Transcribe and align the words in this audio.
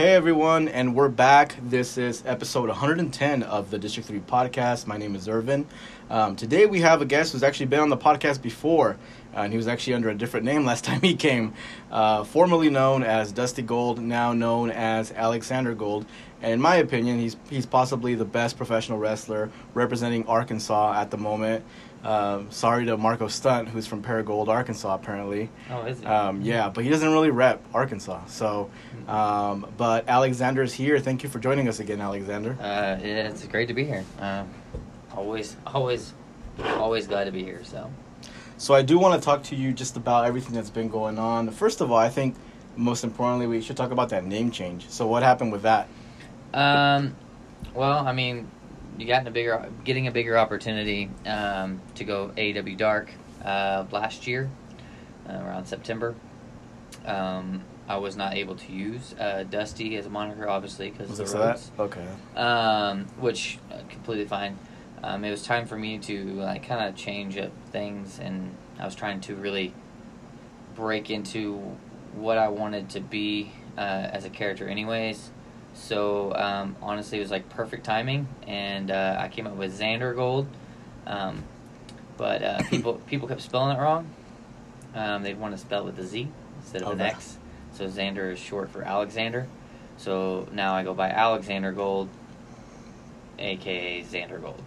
Hey 0.00 0.14
everyone, 0.14 0.68
and 0.68 0.94
we're 0.94 1.10
back. 1.10 1.56
This 1.62 1.98
is 1.98 2.22
episode 2.24 2.70
110 2.70 3.42
of 3.42 3.70
the 3.70 3.78
District 3.78 4.08
3 4.08 4.20
podcast. 4.20 4.86
My 4.86 4.96
name 4.96 5.14
is 5.14 5.28
Irvin. 5.28 5.66
Um, 6.08 6.36
today 6.36 6.64
we 6.64 6.80
have 6.80 7.02
a 7.02 7.04
guest 7.04 7.34
who's 7.34 7.42
actually 7.42 7.66
been 7.66 7.80
on 7.80 7.90
the 7.90 7.98
podcast 7.98 8.40
before, 8.40 8.96
uh, 9.36 9.40
and 9.40 9.52
he 9.52 9.58
was 9.58 9.68
actually 9.68 9.92
under 9.92 10.08
a 10.08 10.14
different 10.14 10.46
name 10.46 10.64
last 10.64 10.84
time 10.84 11.02
he 11.02 11.16
came. 11.16 11.52
Uh, 11.90 12.24
formerly 12.24 12.70
known 12.70 13.02
as 13.02 13.30
Dusty 13.30 13.60
Gold, 13.60 14.00
now 14.00 14.32
known 14.32 14.70
as 14.70 15.12
Alexander 15.12 15.74
Gold. 15.74 16.06
And 16.40 16.54
in 16.54 16.62
my 16.62 16.76
opinion, 16.76 17.18
he's, 17.18 17.36
he's 17.50 17.66
possibly 17.66 18.14
the 18.14 18.24
best 18.24 18.56
professional 18.56 18.96
wrestler 18.96 19.50
representing 19.74 20.26
Arkansas 20.26 20.94
at 20.98 21.10
the 21.10 21.18
moment. 21.18 21.62
Um, 22.02 22.50
sorry 22.50 22.86
to 22.86 22.96
Marko 22.96 23.28
Stunt, 23.28 23.68
who's 23.68 23.86
from 23.86 24.02
Paragould, 24.02 24.48
Arkansas, 24.48 24.94
apparently. 24.94 25.50
Oh, 25.70 25.82
is 25.82 26.00
it? 26.00 26.06
Um, 26.06 26.40
yeah, 26.40 26.70
but 26.70 26.82
he 26.82 26.88
doesn't 26.90 27.10
really 27.12 27.30
rep 27.30 27.62
Arkansas. 27.74 28.24
So, 28.26 28.70
um, 29.06 29.66
but 29.76 30.08
Alexander 30.08 30.62
is 30.62 30.72
here. 30.72 30.98
Thank 30.98 31.22
you 31.22 31.28
for 31.28 31.38
joining 31.38 31.68
us 31.68 31.78
again, 31.78 32.00
Alexander. 32.00 32.56
Uh, 32.58 32.98
yeah, 33.02 33.28
it's 33.28 33.46
great 33.46 33.68
to 33.68 33.74
be 33.74 33.84
here. 33.84 34.04
Um, 34.18 34.48
always, 35.14 35.56
always, 35.66 36.14
always 36.64 37.06
glad 37.06 37.24
to 37.24 37.32
be 37.32 37.42
here. 37.42 37.60
So, 37.64 37.90
So, 38.56 38.72
I 38.72 38.80
do 38.80 38.98
want 38.98 39.20
to 39.20 39.24
talk 39.24 39.42
to 39.44 39.56
you 39.56 39.72
just 39.72 39.96
about 39.98 40.24
everything 40.24 40.54
that's 40.54 40.70
been 40.70 40.88
going 40.88 41.18
on. 41.18 41.50
First 41.50 41.82
of 41.82 41.90
all, 41.90 41.98
I 41.98 42.08
think 42.08 42.34
most 42.76 43.04
importantly, 43.04 43.46
we 43.46 43.60
should 43.60 43.76
talk 43.76 43.90
about 43.90 44.08
that 44.08 44.24
name 44.24 44.50
change. 44.50 44.88
So, 44.88 45.06
what 45.06 45.22
happened 45.22 45.52
with 45.52 45.62
that? 45.62 45.86
um, 46.54 47.14
well, 47.74 48.06
I 48.06 48.12
mean, 48.12 48.50
you 49.00 49.06
got 49.06 49.26
a 49.26 49.30
bigger, 49.30 49.66
getting 49.84 50.06
a 50.06 50.10
bigger 50.10 50.36
opportunity 50.36 51.10
um, 51.26 51.80
to 51.94 52.04
go 52.04 52.32
AEW 52.36 52.76
Dark 52.76 53.10
uh, 53.42 53.84
last 53.90 54.26
year 54.26 54.50
uh, 55.28 55.32
around 55.32 55.64
September. 55.66 56.14
Um, 57.06 57.62
I 57.88 57.96
was 57.96 58.14
not 58.14 58.34
able 58.34 58.56
to 58.56 58.72
use 58.72 59.14
uh, 59.18 59.44
Dusty 59.44 59.96
as 59.96 60.04
a 60.04 60.10
moniker, 60.10 60.46
obviously, 60.46 60.90
because 60.90 61.10
of 61.10 61.16
the 61.16 61.26
for 61.26 61.38
that? 61.38 61.46
Rhodes. 61.46 61.70
Okay. 61.78 62.06
um, 62.36 63.06
which 63.18 63.58
uh, 63.72 63.78
completely 63.88 64.26
fine. 64.26 64.58
Um, 65.02 65.24
it 65.24 65.30
was 65.30 65.42
time 65.42 65.66
for 65.66 65.78
me 65.78 65.98
to 66.00 66.24
like 66.34 66.68
kind 66.68 66.86
of 66.86 66.94
change 66.94 67.38
up 67.38 67.50
things, 67.72 68.18
and 68.20 68.54
I 68.78 68.84
was 68.84 68.94
trying 68.94 69.22
to 69.22 69.34
really 69.34 69.72
break 70.76 71.10
into 71.10 71.56
what 72.14 72.36
I 72.36 72.48
wanted 72.48 72.90
to 72.90 73.00
be 73.00 73.52
uh, 73.78 73.80
as 73.80 74.26
a 74.26 74.30
character, 74.30 74.68
anyways. 74.68 75.30
So 75.74 76.34
um, 76.34 76.76
honestly, 76.82 77.18
it 77.18 77.22
was 77.22 77.30
like 77.30 77.48
perfect 77.48 77.84
timing, 77.84 78.28
and 78.46 78.90
uh, 78.90 79.16
I 79.18 79.28
came 79.28 79.46
up 79.46 79.54
with 79.54 79.78
Xander 79.78 80.14
Gold. 80.14 80.46
Um, 81.06 81.42
but 82.16 82.42
uh, 82.42 82.62
people 82.70 82.94
people 83.06 83.28
kept 83.28 83.40
spelling 83.40 83.76
it 83.76 83.80
wrong. 83.80 84.08
Um, 84.94 85.22
they 85.22 85.34
want 85.34 85.54
to 85.54 85.58
spell 85.58 85.82
it 85.82 85.86
with 85.86 85.98
a 85.98 86.06
Z 86.06 86.28
instead 86.60 86.82
of 86.82 86.88
an 86.92 87.00
Okay. 87.00 87.10
X. 87.10 87.38
So 87.72 87.86
Xander 87.86 88.32
is 88.32 88.38
short 88.38 88.70
for 88.70 88.82
Alexander. 88.82 89.46
So 89.96 90.48
now 90.52 90.74
I 90.74 90.82
go 90.82 90.94
by 90.94 91.10
Alexander 91.10 91.72
Gold, 91.72 92.08
aka 93.38 94.02
Xander 94.02 94.40
Gold. 94.40 94.62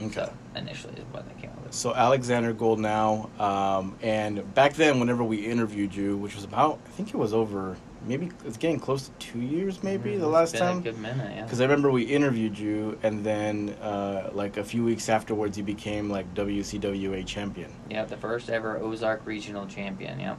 Okay. 0.00 0.12
So 0.14 0.32
initially 0.56 0.94
is 0.94 1.04
what 1.12 1.26
they 1.28 1.40
came 1.40 1.50
up 1.50 1.62
with. 1.64 1.74
So 1.74 1.94
Alexander 1.94 2.52
Gold 2.52 2.78
now, 2.80 3.30
um, 3.38 3.96
and 4.02 4.54
back 4.54 4.74
then, 4.74 5.00
whenever 5.00 5.24
we 5.24 5.38
interviewed 5.38 5.94
you, 5.94 6.16
which 6.16 6.34
was 6.34 6.44
about, 6.44 6.78
I 6.86 6.90
think 6.90 7.08
it 7.08 7.16
was 7.16 7.32
over, 7.34 7.76
maybe 8.06 8.30
it's 8.44 8.56
getting 8.56 8.78
close 8.80 9.06
to 9.08 9.10
two 9.18 9.40
years, 9.40 9.82
maybe 9.82 10.10
Mm, 10.12 10.20
the 10.20 10.28
last 10.28 10.52
been 10.52 10.60
time. 10.60 10.78
A 10.78 10.80
good 10.82 10.98
minute, 10.98 11.30
yeah. 11.34 11.42
Because 11.44 11.60
I 11.60 11.64
remember 11.64 11.90
we 11.90 12.02
interviewed 12.04 12.58
you, 12.58 12.98
and 13.02 13.24
then 13.24 13.70
uh, 13.82 14.30
like 14.32 14.56
a 14.56 14.64
few 14.64 14.84
weeks 14.84 15.08
afterwards, 15.08 15.58
you 15.58 15.64
became 15.64 16.08
like 16.10 16.32
WCWA 16.34 17.26
champion, 17.26 17.70
Yeah, 17.90 18.04
the 18.04 18.16
first 18.16 18.48
ever 18.50 18.78
Ozark 18.78 19.22
Regional 19.26 19.66
Champion. 19.66 20.20
Yep. 20.20 20.38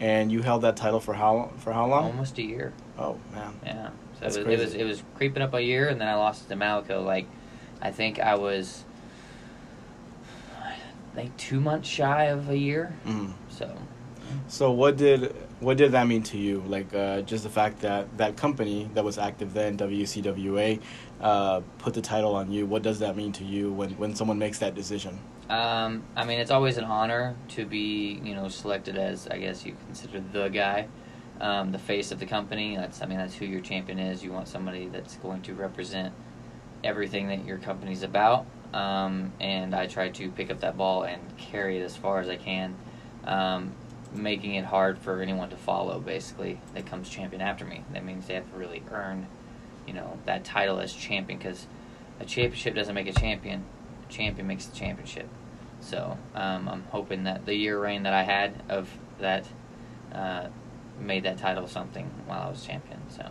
and 0.00 0.32
you 0.32 0.42
held 0.42 0.62
that 0.62 0.76
title 0.76 1.00
for 1.00 1.14
how 1.14 1.50
for 1.58 1.72
how 1.72 1.86
long? 1.86 2.04
Almost 2.04 2.38
a 2.38 2.42
year. 2.42 2.72
Oh 2.98 3.18
man, 3.32 3.52
Yeah. 3.64 3.88
So 4.14 4.20
That's 4.20 4.36
it 4.36 4.46
was, 4.46 4.54
it 4.54 4.64
was 4.64 4.74
it 4.74 4.84
was 4.84 5.02
creeping 5.16 5.42
up 5.42 5.54
a 5.54 5.60
year, 5.62 5.88
and 5.88 6.00
then 6.00 6.08
I 6.08 6.14
lost 6.14 6.44
it 6.46 6.48
to 6.50 6.56
Malico. 6.56 7.02
Like, 7.02 7.26
I 7.80 7.90
think 7.90 8.18
I 8.20 8.34
was 8.36 8.84
like 11.16 11.36
two 11.36 11.60
months 11.60 11.88
shy 11.88 12.24
of 12.24 12.48
a 12.48 12.56
year. 12.56 12.94
mm. 13.06 13.32
So 13.50 13.76
So 14.48 14.70
what 14.70 14.96
did 14.96 15.34
what 15.62 15.76
did 15.76 15.92
that 15.92 16.06
mean 16.06 16.22
to 16.24 16.38
you? 16.38 16.62
Like 16.66 16.92
uh, 16.94 17.22
just 17.22 17.44
the 17.44 17.50
fact 17.50 17.80
that 17.80 18.16
that 18.18 18.36
company 18.36 18.90
that 18.94 19.04
was 19.04 19.18
active 19.18 19.54
then, 19.54 19.76
WCWA, 19.76 20.80
uh, 21.20 21.60
put 21.78 21.94
the 21.94 22.02
title 22.02 22.34
on 22.34 22.50
you. 22.50 22.66
What 22.66 22.82
does 22.82 22.98
that 22.98 23.16
mean 23.16 23.32
to 23.32 23.44
you 23.44 23.72
when 23.72 23.90
when 23.92 24.14
someone 24.14 24.38
makes 24.38 24.58
that 24.58 24.74
decision? 24.74 25.18
Um, 25.48 26.04
I 26.16 26.24
mean, 26.24 26.38
it's 26.38 26.50
always 26.50 26.78
an 26.78 26.84
honor 26.84 27.36
to 27.50 27.66
be, 27.66 28.20
you 28.24 28.34
know, 28.34 28.48
selected 28.48 28.96
as, 28.96 29.28
I 29.28 29.38
guess 29.38 29.66
you 29.66 29.76
consider 29.86 30.22
the 30.32 30.48
guy, 30.48 30.88
um, 31.42 31.72
the 31.72 31.78
face 31.78 32.10
of 32.10 32.18
the 32.18 32.24
company. 32.24 32.76
That's, 32.76 33.02
I 33.02 33.06
mean, 33.06 33.18
that's 33.18 33.34
who 33.34 33.44
your 33.44 33.60
champion 33.60 33.98
is. 33.98 34.24
You 34.24 34.32
want 34.32 34.48
somebody 34.48 34.88
that's 34.88 35.16
going 35.16 35.42
to 35.42 35.54
represent 35.54 36.14
everything 36.82 37.28
that 37.28 37.44
your 37.44 37.58
company's 37.58 38.02
about. 38.02 38.46
Um, 38.72 39.32
and 39.40 39.74
I 39.74 39.86
try 39.88 40.08
to 40.08 40.30
pick 40.30 40.50
up 40.50 40.60
that 40.60 40.78
ball 40.78 41.02
and 41.02 41.20
carry 41.36 41.78
it 41.78 41.82
as 41.82 41.94
far 41.96 42.20
as 42.20 42.30
I 42.30 42.36
can, 42.36 42.74
um, 43.24 43.74
making 44.14 44.54
it 44.54 44.64
hard 44.64 44.98
for 44.98 45.20
anyone 45.20 45.50
to 45.50 45.56
follow. 45.56 45.98
Basically, 46.00 46.60
that 46.74 46.86
comes 46.86 47.08
champion 47.08 47.42
after 47.42 47.64
me. 47.64 47.84
That 47.92 48.04
means 48.04 48.26
they 48.26 48.34
have 48.34 48.50
to 48.50 48.58
really 48.58 48.82
earn, 48.90 49.26
you 49.86 49.94
know, 49.94 50.18
that 50.26 50.44
title 50.44 50.80
as 50.80 50.92
champion 50.92 51.38
because 51.38 51.66
a 52.20 52.24
championship 52.24 52.74
doesn't 52.74 52.94
make 52.94 53.08
a 53.08 53.12
champion. 53.12 53.64
A 54.08 54.12
champion 54.12 54.46
makes 54.46 54.66
the 54.66 54.76
championship. 54.76 55.28
So 55.80 56.16
um, 56.34 56.68
I'm 56.68 56.84
hoping 56.90 57.24
that 57.24 57.46
the 57.46 57.54
year 57.54 57.80
reign 57.80 58.04
that 58.04 58.12
I 58.12 58.22
had 58.22 58.62
of 58.68 58.88
that 59.18 59.46
uh, 60.14 60.48
made 61.00 61.24
that 61.24 61.38
title 61.38 61.66
something 61.66 62.08
while 62.26 62.42
I 62.42 62.50
was 62.50 62.64
champion. 62.64 63.00
So 63.08 63.28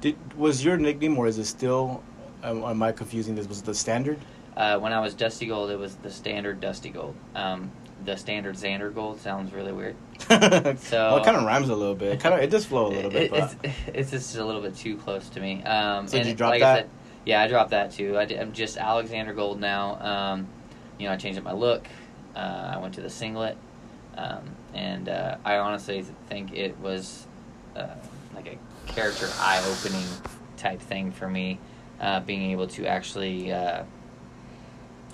Did 0.00 0.16
was 0.36 0.64
your 0.64 0.76
nickname 0.76 1.18
or 1.18 1.26
is 1.26 1.38
it 1.38 1.44
still? 1.44 2.02
Um, 2.42 2.64
am 2.64 2.82
I 2.82 2.92
confusing 2.92 3.34
this? 3.34 3.46
Was 3.46 3.60
it 3.60 3.66
the 3.66 3.74
standard? 3.74 4.18
uh, 4.56 4.78
when 4.78 4.92
I 4.92 5.00
was 5.00 5.14
Dusty 5.14 5.46
Gold, 5.46 5.70
it 5.70 5.78
was 5.78 5.96
the 5.96 6.10
standard 6.10 6.60
Dusty 6.60 6.90
Gold. 6.90 7.14
Um, 7.34 7.70
the 8.04 8.16
standard 8.16 8.56
Xander 8.56 8.94
Gold 8.94 9.20
sounds 9.20 9.52
really 9.52 9.72
weird. 9.72 9.96
well, 10.30 10.40
it 10.42 11.24
kind 11.24 11.36
of 11.36 11.44
rhymes 11.44 11.68
a 11.68 11.74
little 11.76 11.94
bit. 11.94 12.14
It 12.14 12.20
kind 12.20 12.34
of 12.34 12.40
it 12.40 12.50
does 12.50 12.64
flow 12.64 12.86
a 12.86 12.92
little 12.92 13.10
bit. 13.10 13.24
It- 13.24 13.30
but 13.30 13.54
it's, 13.64 13.74
it's 13.94 14.10
just 14.10 14.36
a 14.36 14.44
little 14.44 14.62
bit 14.62 14.74
too 14.76 14.96
close 14.96 15.28
to 15.30 15.40
me. 15.40 15.62
Um, 15.64 16.06
So 16.08 16.18
did 16.18 16.26
you 16.26 16.34
drop 16.34 16.50
like 16.50 16.60
that? 16.60 16.72
I 16.76 16.80
said, 16.82 16.90
yeah, 17.26 17.42
I 17.42 17.48
dropped 17.48 17.70
that 17.70 17.92
too. 17.92 18.16
I 18.16 18.22
am 18.24 18.52
just 18.52 18.76
Alexander 18.78 19.34
Gold 19.34 19.60
now. 19.60 20.00
Um, 20.00 20.48
you 20.98 21.06
know, 21.06 21.12
I 21.12 21.16
changed 21.16 21.38
up 21.38 21.44
my 21.44 21.52
look. 21.52 21.86
Uh, 22.34 22.72
I 22.74 22.78
went 22.78 22.94
to 22.94 23.00
the 23.00 23.10
singlet, 23.10 23.56
um, 24.16 24.42
and 24.72 25.08
uh, 25.08 25.36
I 25.44 25.56
honestly 25.56 26.02
think 26.28 26.52
it 26.52 26.78
was 26.78 27.26
uh, 27.76 27.88
like 28.34 28.46
a 28.46 28.90
character 28.90 29.28
eye-opening 29.40 30.06
type 30.56 30.80
thing 30.80 31.10
for 31.10 31.28
me, 31.28 31.58
uh, 32.00 32.20
being 32.20 32.50
able 32.52 32.68
to 32.68 32.86
actually 32.86 33.52
uh, 33.52 33.82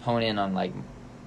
hone 0.02 0.22
in 0.22 0.38
on 0.38 0.54
like 0.54 0.72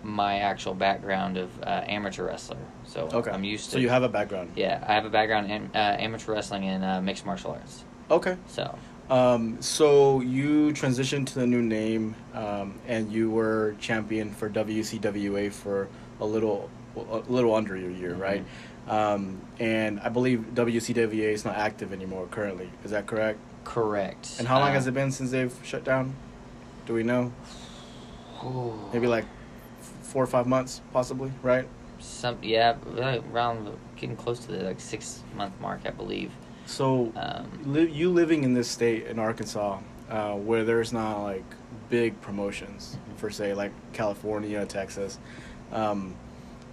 my 0.04 0.40
actual 0.40 0.74
background 0.74 1.38
of 1.38 1.50
uh, 1.64 1.84
amateur 1.88 2.26
wrestler. 2.28 2.58
So 2.86 3.10
okay. 3.14 3.32
I'm 3.32 3.44
used 3.44 3.66
to. 3.66 3.72
So 3.72 3.78
you 3.80 3.90
have 3.90 4.04
a 4.04 4.10
background. 4.10 4.52
Yeah, 4.56 4.84
I 4.88 4.94
have 4.94 5.06
a 5.06 5.10
background 5.10 5.52
in 5.52 5.70
uh, 5.76 5.98
amateur 6.00 6.34
wrestling 6.34 6.64
and 6.66 6.84
uh, 6.84 7.02
mixed 7.02 7.26
martial 7.26 7.52
arts. 7.52 7.84
Okay. 8.10 8.38
So 8.48 8.78
Um, 9.10 9.62
so 9.62 10.22
you 10.22 10.72
transitioned 10.72 11.26
to 11.28 11.36
the 11.40 11.48
new 11.48 11.62
name, 11.62 12.16
um, 12.34 12.80
and 12.88 13.12
you 13.12 13.30
were 13.32 13.76
champion 13.80 14.32
for 14.32 14.50
WCWA 14.50 15.52
for 15.52 15.88
a 16.20 16.26
little, 16.26 16.70
a 16.96 17.18
little 17.28 17.54
under 17.56 17.76
a 17.76 17.80
year, 17.80 18.14
Mhm. 18.14 18.20
right? 18.20 18.44
Um, 18.88 19.42
and 19.60 20.00
I 20.00 20.10
believe 20.10 20.54
WCWA 20.56 21.32
is 21.34 21.44
not 21.46 21.56
active 21.56 21.92
anymore 21.94 22.28
currently. 22.32 22.70
Is 22.84 22.92
that 22.92 23.06
correct? 23.08 23.40
correct. 23.66 24.36
And 24.40 24.48
how 24.48 24.58
long 24.58 24.70
Um, 24.70 24.74
has 24.74 24.88
it 24.88 24.94
been 24.96 25.12
since 25.12 25.30
they've 25.30 25.54
shut 25.64 25.84
down? 25.84 26.16
Do 26.88 26.94
we 26.94 27.04
know? 27.04 27.32
Maybe 28.94 29.06
like 29.06 29.26
four 30.10 30.24
or 30.24 30.28
five 30.28 30.48
months, 30.48 30.82
possibly, 30.92 31.32
right? 31.44 31.68
some 32.02 32.38
yeah 32.42 32.78
around 33.34 33.78
getting 33.98 34.16
close 34.16 34.40
to 34.40 34.52
the 34.54 34.64
like 34.64 34.80
six 34.80 35.22
month 35.36 35.54
mark, 35.60 35.82
I 35.86 35.90
believe. 35.90 36.32
So 36.66 37.12
Um, 37.16 37.52
li- 37.66 37.92
you 37.92 38.10
living 38.10 38.44
in 38.46 38.54
this 38.54 38.70
state 38.70 39.08
in 39.08 39.20
Arkansas, 39.20 39.80
uh, 40.10 40.34
where 40.36 40.64
there's 40.64 40.94
not 40.94 41.24
like 41.24 41.44
big 41.90 42.20
promotions 42.22 42.98
for 43.18 43.30
say 43.30 43.54
like 43.54 43.72
California, 43.92 44.66
Texas. 44.66 45.20
Um, 45.74 46.16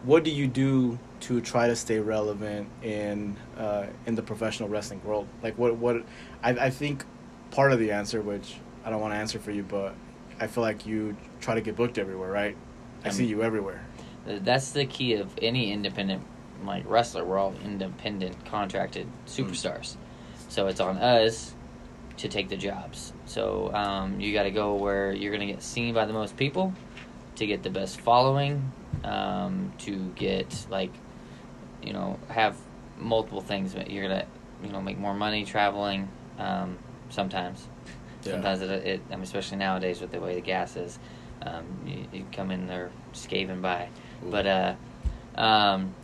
what 0.05 0.23
do 0.23 0.31
you 0.31 0.47
do 0.47 0.97
to 1.21 1.41
try 1.41 1.67
to 1.67 1.75
stay 1.75 1.99
relevant 1.99 2.69
in 2.83 3.37
uh, 3.59 3.87
in 4.07 4.15
the 4.15 4.23
professional 4.23 4.69
wrestling 4.69 5.01
world? 5.05 5.27
Like 5.43 5.59
what 5.59 5.75
what 5.77 6.05
I 6.43 6.51
I 6.51 6.71
think 6.71 7.05
part 7.51 7.73
of 7.73 7.81
the 7.81 7.91
answer, 7.91 8.21
which 8.23 8.59
I 8.85 8.91
don't 8.91 9.01
want 9.01 9.13
to 9.13 9.19
answer 9.19 9.41
for 9.41 9.51
you, 9.51 9.65
but 9.65 9.95
I 10.39 10.47
feel 10.47 10.63
like 10.63 10.87
you 10.87 11.17
try 11.41 11.55
to 11.57 11.61
get 11.61 11.75
booked 11.75 11.99
everywhere, 11.99 12.31
right? 12.31 12.57
I 13.07 13.11
see 13.11 13.27
you 13.27 13.43
everywhere. 13.43 13.85
that's 14.27 14.71
the 14.73 14.87
key 14.87 15.15
of 15.15 15.31
any 15.41 15.73
independent 15.73 16.25
like 16.65 16.85
wrestler. 16.87 17.25
We're 17.25 17.39
all 17.39 17.55
independent 17.65 18.45
contracted 18.47 19.07
superstars, 19.27 19.97
so 20.49 20.67
it's 20.67 20.81
on 20.81 20.99
us 20.99 21.55
to 22.19 22.29
take 22.29 22.49
the 22.49 22.57
jobs. 22.57 23.13
So 23.27 23.73
um, 23.75 24.21
you 24.21 24.33
got 24.33 24.45
to 24.45 24.51
go 24.51 24.75
where 24.75 25.13
you're 25.13 25.33
going 25.35 25.47
to 25.47 25.53
get 25.53 25.63
seen 25.63 25.95
by 25.95 26.07
the 26.07 26.13
most 26.13 26.37
people, 26.37 26.73
to 27.37 27.47
get 27.47 27.63
the 27.63 27.71
best 27.71 28.01
following, 28.01 28.73
um, 29.05 29.73
to 29.79 30.13
get 30.17 30.67
like, 30.71 30.93
you 31.83 31.93
know, 31.93 32.19
have 32.29 32.57
multiple 32.97 33.43
things. 33.43 33.75
You're 33.89 34.09
gonna, 34.09 34.27
you 34.65 34.71
know, 34.71 34.81
make 34.81 34.99
more 34.99 35.15
money 35.15 35.45
traveling. 35.45 36.09
Um, 36.39 36.79
sometimes. 37.11 37.67
Yeah. 38.25 38.33
Sometimes 38.33 38.61
it, 38.63 38.71
it, 38.71 39.01
I 39.11 39.15
mean, 39.15 39.23
especially 39.23 39.59
nowadays 39.59 40.01
with 40.01 40.11
the 40.11 40.21
way 40.21 40.35
the 40.35 40.41
gas 40.41 40.77
is, 40.77 40.99
um, 41.43 41.65
you, 41.87 42.07
you 42.13 42.27
come 42.33 42.51
in 42.51 42.67
there 42.67 42.91
scaving 43.13 43.61
by. 43.61 43.89
Ooh. 44.25 44.31
But 44.31 44.47
uh, 44.47 44.75
um, 45.37 45.95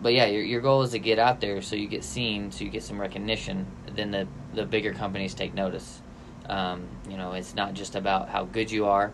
but 0.00 0.12
yeah, 0.14 0.26
your 0.26 0.42
your 0.42 0.60
goal 0.60 0.82
is 0.82 0.90
to 0.92 0.98
get 0.98 1.18
out 1.18 1.40
there 1.40 1.62
so 1.62 1.76
you 1.76 1.86
get 1.88 2.04
seen, 2.04 2.50
so 2.50 2.64
you 2.64 2.70
get 2.70 2.82
some 2.82 3.00
recognition. 3.00 3.66
Then 3.94 4.10
the 4.10 4.26
the 4.54 4.64
bigger 4.64 4.92
companies 4.92 5.34
take 5.34 5.54
notice. 5.54 6.00
Um, 6.48 6.86
you 7.08 7.16
know, 7.16 7.32
it's 7.32 7.54
not 7.54 7.74
just 7.74 7.94
about 7.94 8.28
how 8.28 8.44
good 8.44 8.70
you 8.70 8.86
are; 8.86 9.12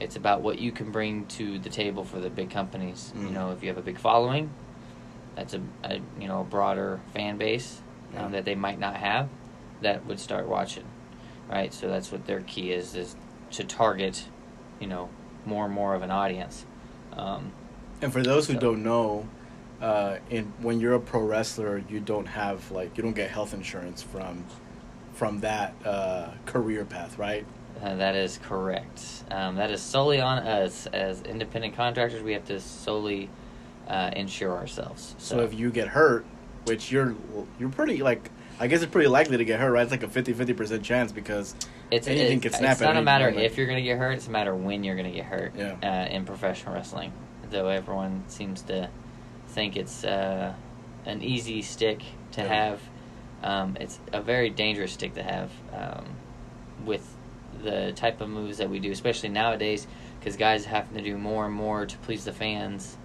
it's 0.00 0.16
about 0.16 0.42
what 0.42 0.58
you 0.58 0.70
can 0.70 0.90
bring 0.92 1.24
to 1.26 1.58
the 1.58 1.70
table 1.70 2.04
for 2.04 2.20
the 2.20 2.28
big 2.30 2.50
companies. 2.50 3.12
You 3.16 3.28
Mm. 3.28 3.32
know, 3.32 3.52
if 3.52 3.62
you 3.62 3.68
have 3.68 3.78
a 3.78 3.82
big 3.82 3.98
following, 3.98 4.50
that's 5.34 5.54
a, 5.54 5.60
a 5.84 5.94
you 6.20 6.28
know 6.28 6.42
a 6.42 6.44
broader 6.44 7.00
fan 7.14 7.38
base 7.38 7.80
Yeah. 8.12 8.26
um, 8.26 8.32
that 8.32 8.44
they 8.44 8.54
might 8.54 8.78
not 8.78 8.96
have, 8.96 9.28
that 9.80 10.04
would 10.06 10.20
start 10.20 10.46
watching, 10.46 10.84
right? 11.48 11.72
So 11.72 11.88
that's 11.88 12.12
what 12.12 12.26
their 12.26 12.42
key 12.42 12.70
is: 12.72 12.94
is 12.94 13.16
to 13.52 13.64
target, 13.64 14.26
you 14.80 14.86
know, 14.86 15.08
more 15.44 15.64
and 15.64 15.74
more 15.74 15.94
of 15.94 16.02
an 16.02 16.10
audience. 16.10 16.64
Um, 17.16 17.52
And 18.00 18.12
for 18.12 18.22
those 18.22 18.46
who 18.46 18.54
don't 18.54 18.82
know, 18.82 19.26
uh, 19.80 20.18
in 20.30 20.52
when 20.60 20.80
you're 20.80 20.94
a 20.94 21.00
pro 21.00 21.20
wrestler, 21.22 21.82
you 21.88 22.00
don't 22.00 22.26
have 22.26 22.70
like 22.70 22.96
you 22.96 23.02
don't 23.02 23.14
get 23.14 23.30
health 23.30 23.54
insurance 23.54 24.02
from 24.02 24.44
from 25.14 25.40
that 25.40 25.74
uh, 25.84 26.28
career 26.46 26.84
path, 26.84 27.18
right? 27.18 27.44
Uh, 27.82 27.94
that 27.96 28.14
is 28.14 28.38
correct. 28.42 29.24
Um, 29.30 29.56
that 29.56 29.70
is 29.70 29.80
solely 29.80 30.20
on 30.20 30.38
us 30.38 30.86
as 30.86 31.22
independent 31.22 31.74
contractors. 31.76 32.22
We 32.22 32.32
have 32.32 32.44
to 32.46 32.60
solely 32.60 33.28
uh, 33.88 34.10
insure 34.16 34.56
ourselves. 34.56 35.14
So 35.18 35.40
if 35.40 35.54
you 35.54 35.70
get 35.70 35.88
hurt, 35.88 36.24
which 36.64 36.90
you're 36.92 37.14
you're 37.58 37.70
pretty 37.70 37.98
like 38.02 38.30
I 38.60 38.66
guess 38.66 38.82
it's 38.82 38.90
pretty 38.90 39.08
likely 39.08 39.36
to 39.36 39.44
get 39.44 39.60
hurt, 39.60 39.70
right? 39.70 39.82
It's 39.82 39.90
like 39.90 40.02
a 40.02 40.08
50 40.08 40.52
percent 40.54 40.82
chance 40.84 41.12
because 41.12 41.54
it's 41.90 42.08
anything 42.08 42.38
it- 42.38 42.42
can 42.42 42.52
snap 42.52 42.72
It's 42.72 42.80
not 42.80 42.96
a 42.96 43.02
matter 43.02 43.26
moment. 43.30 43.46
if 43.46 43.56
you're 43.56 43.66
going 43.66 43.78
to 43.78 43.82
get 43.88 43.98
hurt; 43.98 44.12
it's 44.12 44.26
a 44.26 44.30
matter 44.30 44.54
when 44.54 44.82
you're 44.84 44.96
going 44.96 45.06
to 45.10 45.14
get 45.16 45.26
hurt. 45.26 45.52
Yeah. 45.56 45.76
Uh, 45.82 46.08
in 46.14 46.24
professional 46.24 46.74
wrestling, 46.74 47.12
though 47.50 47.68
everyone 47.68 48.24
seems 48.28 48.62
to 48.62 48.90
think 49.48 49.76
it's 49.76 50.04
uh, 50.04 50.52
an 51.06 51.22
easy 51.22 51.62
stick 51.62 52.02
to 52.32 52.42
Yeah. 52.42 52.48
have, 52.48 52.80
um, 53.42 53.76
it's 53.80 53.98
a 54.12 54.20
very 54.20 54.50
dangerous 54.50 54.92
stick 54.92 55.14
to 55.14 55.22
have 55.22 55.50
um, 55.72 56.04
with 56.84 57.14
the 57.62 57.92
type 57.92 58.20
of 58.20 58.28
moves 58.28 58.58
that 58.58 58.68
we 58.70 58.78
do, 58.80 58.90
especially 58.90 59.28
nowadays, 59.28 59.86
because 60.18 60.36
guys 60.36 60.64
have 60.64 60.92
to 60.94 61.00
do 61.00 61.16
more 61.16 61.46
and 61.46 61.54
more 61.54 61.86
to 61.86 61.96
please 61.98 62.24
the 62.24 62.32
fans. 62.32 62.96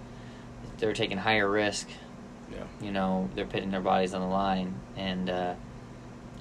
They're 0.78 0.92
taking 0.92 1.16
higher 1.18 1.48
risk. 1.48 1.88
You 2.84 2.92
know, 2.92 3.30
they're 3.34 3.46
putting 3.46 3.70
their 3.70 3.80
bodies 3.80 4.12
on 4.14 4.20
the 4.20 4.26
line, 4.26 4.74
and 4.96 5.30
uh, 5.30 5.54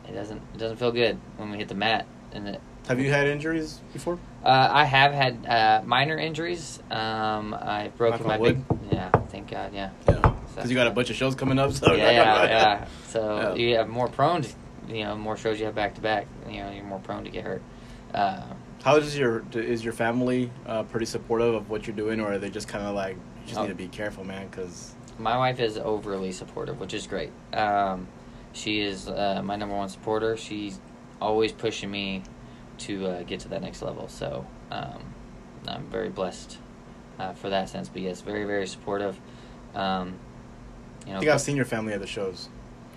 it 0.08 0.12
doesn't 0.14 0.42
it 0.54 0.58
doesn't 0.58 0.78
feel 0.78 0.92
good 0.92 1.18
when 1.38 1.50
we 1.52 1.58
hit 1.58 1.70
the 1.70 1.76
mat. 1.76 2.06
And 2.34 2.48
it, 2.50 2.62
Have 2.88 3.00
you 3.00 3.10
had 3.12 3.28
injuries 3.28 3.80
before? 3.94 4.20
uh, 4.44 4.68
I 4.72 4.84
have 4.84 5.14
had 5.14 5.46
uh, 5.46 5.82
minor 5.86 6.18
injuries. 6.18 6.80
Um, 6.92 7.54
I've 7.60 7.96
broken 7.98 8.28
my 8.28 8.38
on 8.38 8.44
big. 8.44 8.64
Yeah, 8.92 9.10
thank 9.30 9.50
God. 9.52 9.74
Yeah. 9.74 9.92
Yeah. 10.08 10.34
Because 10.54 10.70
you 10.70 10.76
got 10.76 10.88
a 10.88 10.92
bunch 10.92 11.10
of 11.10 11.16
shows 11.16 11.34
coming 11.34 11.58
up. 11.60 11.72
So 11.72 11.94
yeah, 11.94 12.12
yeah, 12.12 12.44
yeah. 12.46 12.88
So 13.08 13.38
Yeah. 13.38 13.54
you 13.56 13.76
have 13.78 13.88
more 13.88 14.08
prone 14.10 14.42
to, 14.42 14.50
you 14.90 15.04
know, 15.06 15.16
more 15.16 15.38
shows 15.38 15.60
you 15.60 15.66
have 15.66 15.76
back 15.76 15.96
to 15.96 16.02
back. 16.02 16.28
You 16.50 16.58
know, 16.64 16.72
you're 16.72 16.84
more 16.84 17.00
prone 17.00 17.24
to 17.24 17.30
get 17.32 17.44
hurt. 17.46 17.62
Uh, 18.14 18.44
How 18.84 18.98
is 18.98 19.18
your 19.18 19.44
is 19.54 19.84
your 19.84 19.94
family 19.94 20.52
uh, 20.68 20.84
pretty 20.84 21.06
supportive 21.06 21.56
of 21.56 21.70
what 21.70 21.88
you're 21.88 21.96
doing, 21.96 22.20
or 22.20 22.34
are 22.34 22.38
they 22.38 22.50
just 22.50 22.68
kind 22.68 22.86
of 22.86 22.94
like 22.96 23.16
you 23.16 23.48
just 23.48 23.58
Oh. 23.60 23.64
need 23.64 23.70
to 23.70 23.76
be 23.76 23.88
careful, 23.88 24.24
man? 24.26 24.48
Because 24.50 24.94
my 25.18 25.38
wife 25.38 25.60
is 25.60 25.78
overly 25.78 26.32
supportive, 26.32 26.80
which 26.80 26.94
is 26.94 27.08
great. 27.08 27.32
Um, 27.54 28.08
she 28.54 28.82
is 28.82 29.08
uh, 29.08 29.42
my 29.44 29.56
number 29.56 29.76
one 29.76 29.90
supporter. 29.90 30.38
She's 30.38 30.80
always 31.22 31.52
pushing 31.52 31.90
me 31.90 32.24
to 32.80 33.08
uh, 33.08 33.24
get 33.24 33.40
to 33.42 33.50
that 33.50 33.62
next 33.62 33.82
level. 33.82 34.08
So 34.08 34.46
um, 34.72 35.04
I'm 35.68 35.86
very 35.90 36.10
blessed 36.10 36.58
uh, 37.20 37.34
for 37.34 37.50
that 37.50 37.70
sense. 37.70 37.90
But 37.90 38.02
yes, 38.02 38.22
very 38.22 38.46
very 38.46 38.68
supportive. 38.68 39.20
Um, 39.76 40.20
you 41.06 41.12
know, 41.12 41.18
I 41.18 41.20
think 41.20 41.32
I've 41.32 41.42
seen 41.42 41.56
your 41.56 41.66
family 41.66 41.94
at 41.94 42.00
the 42.00 42.08
shows. 42.08 42.50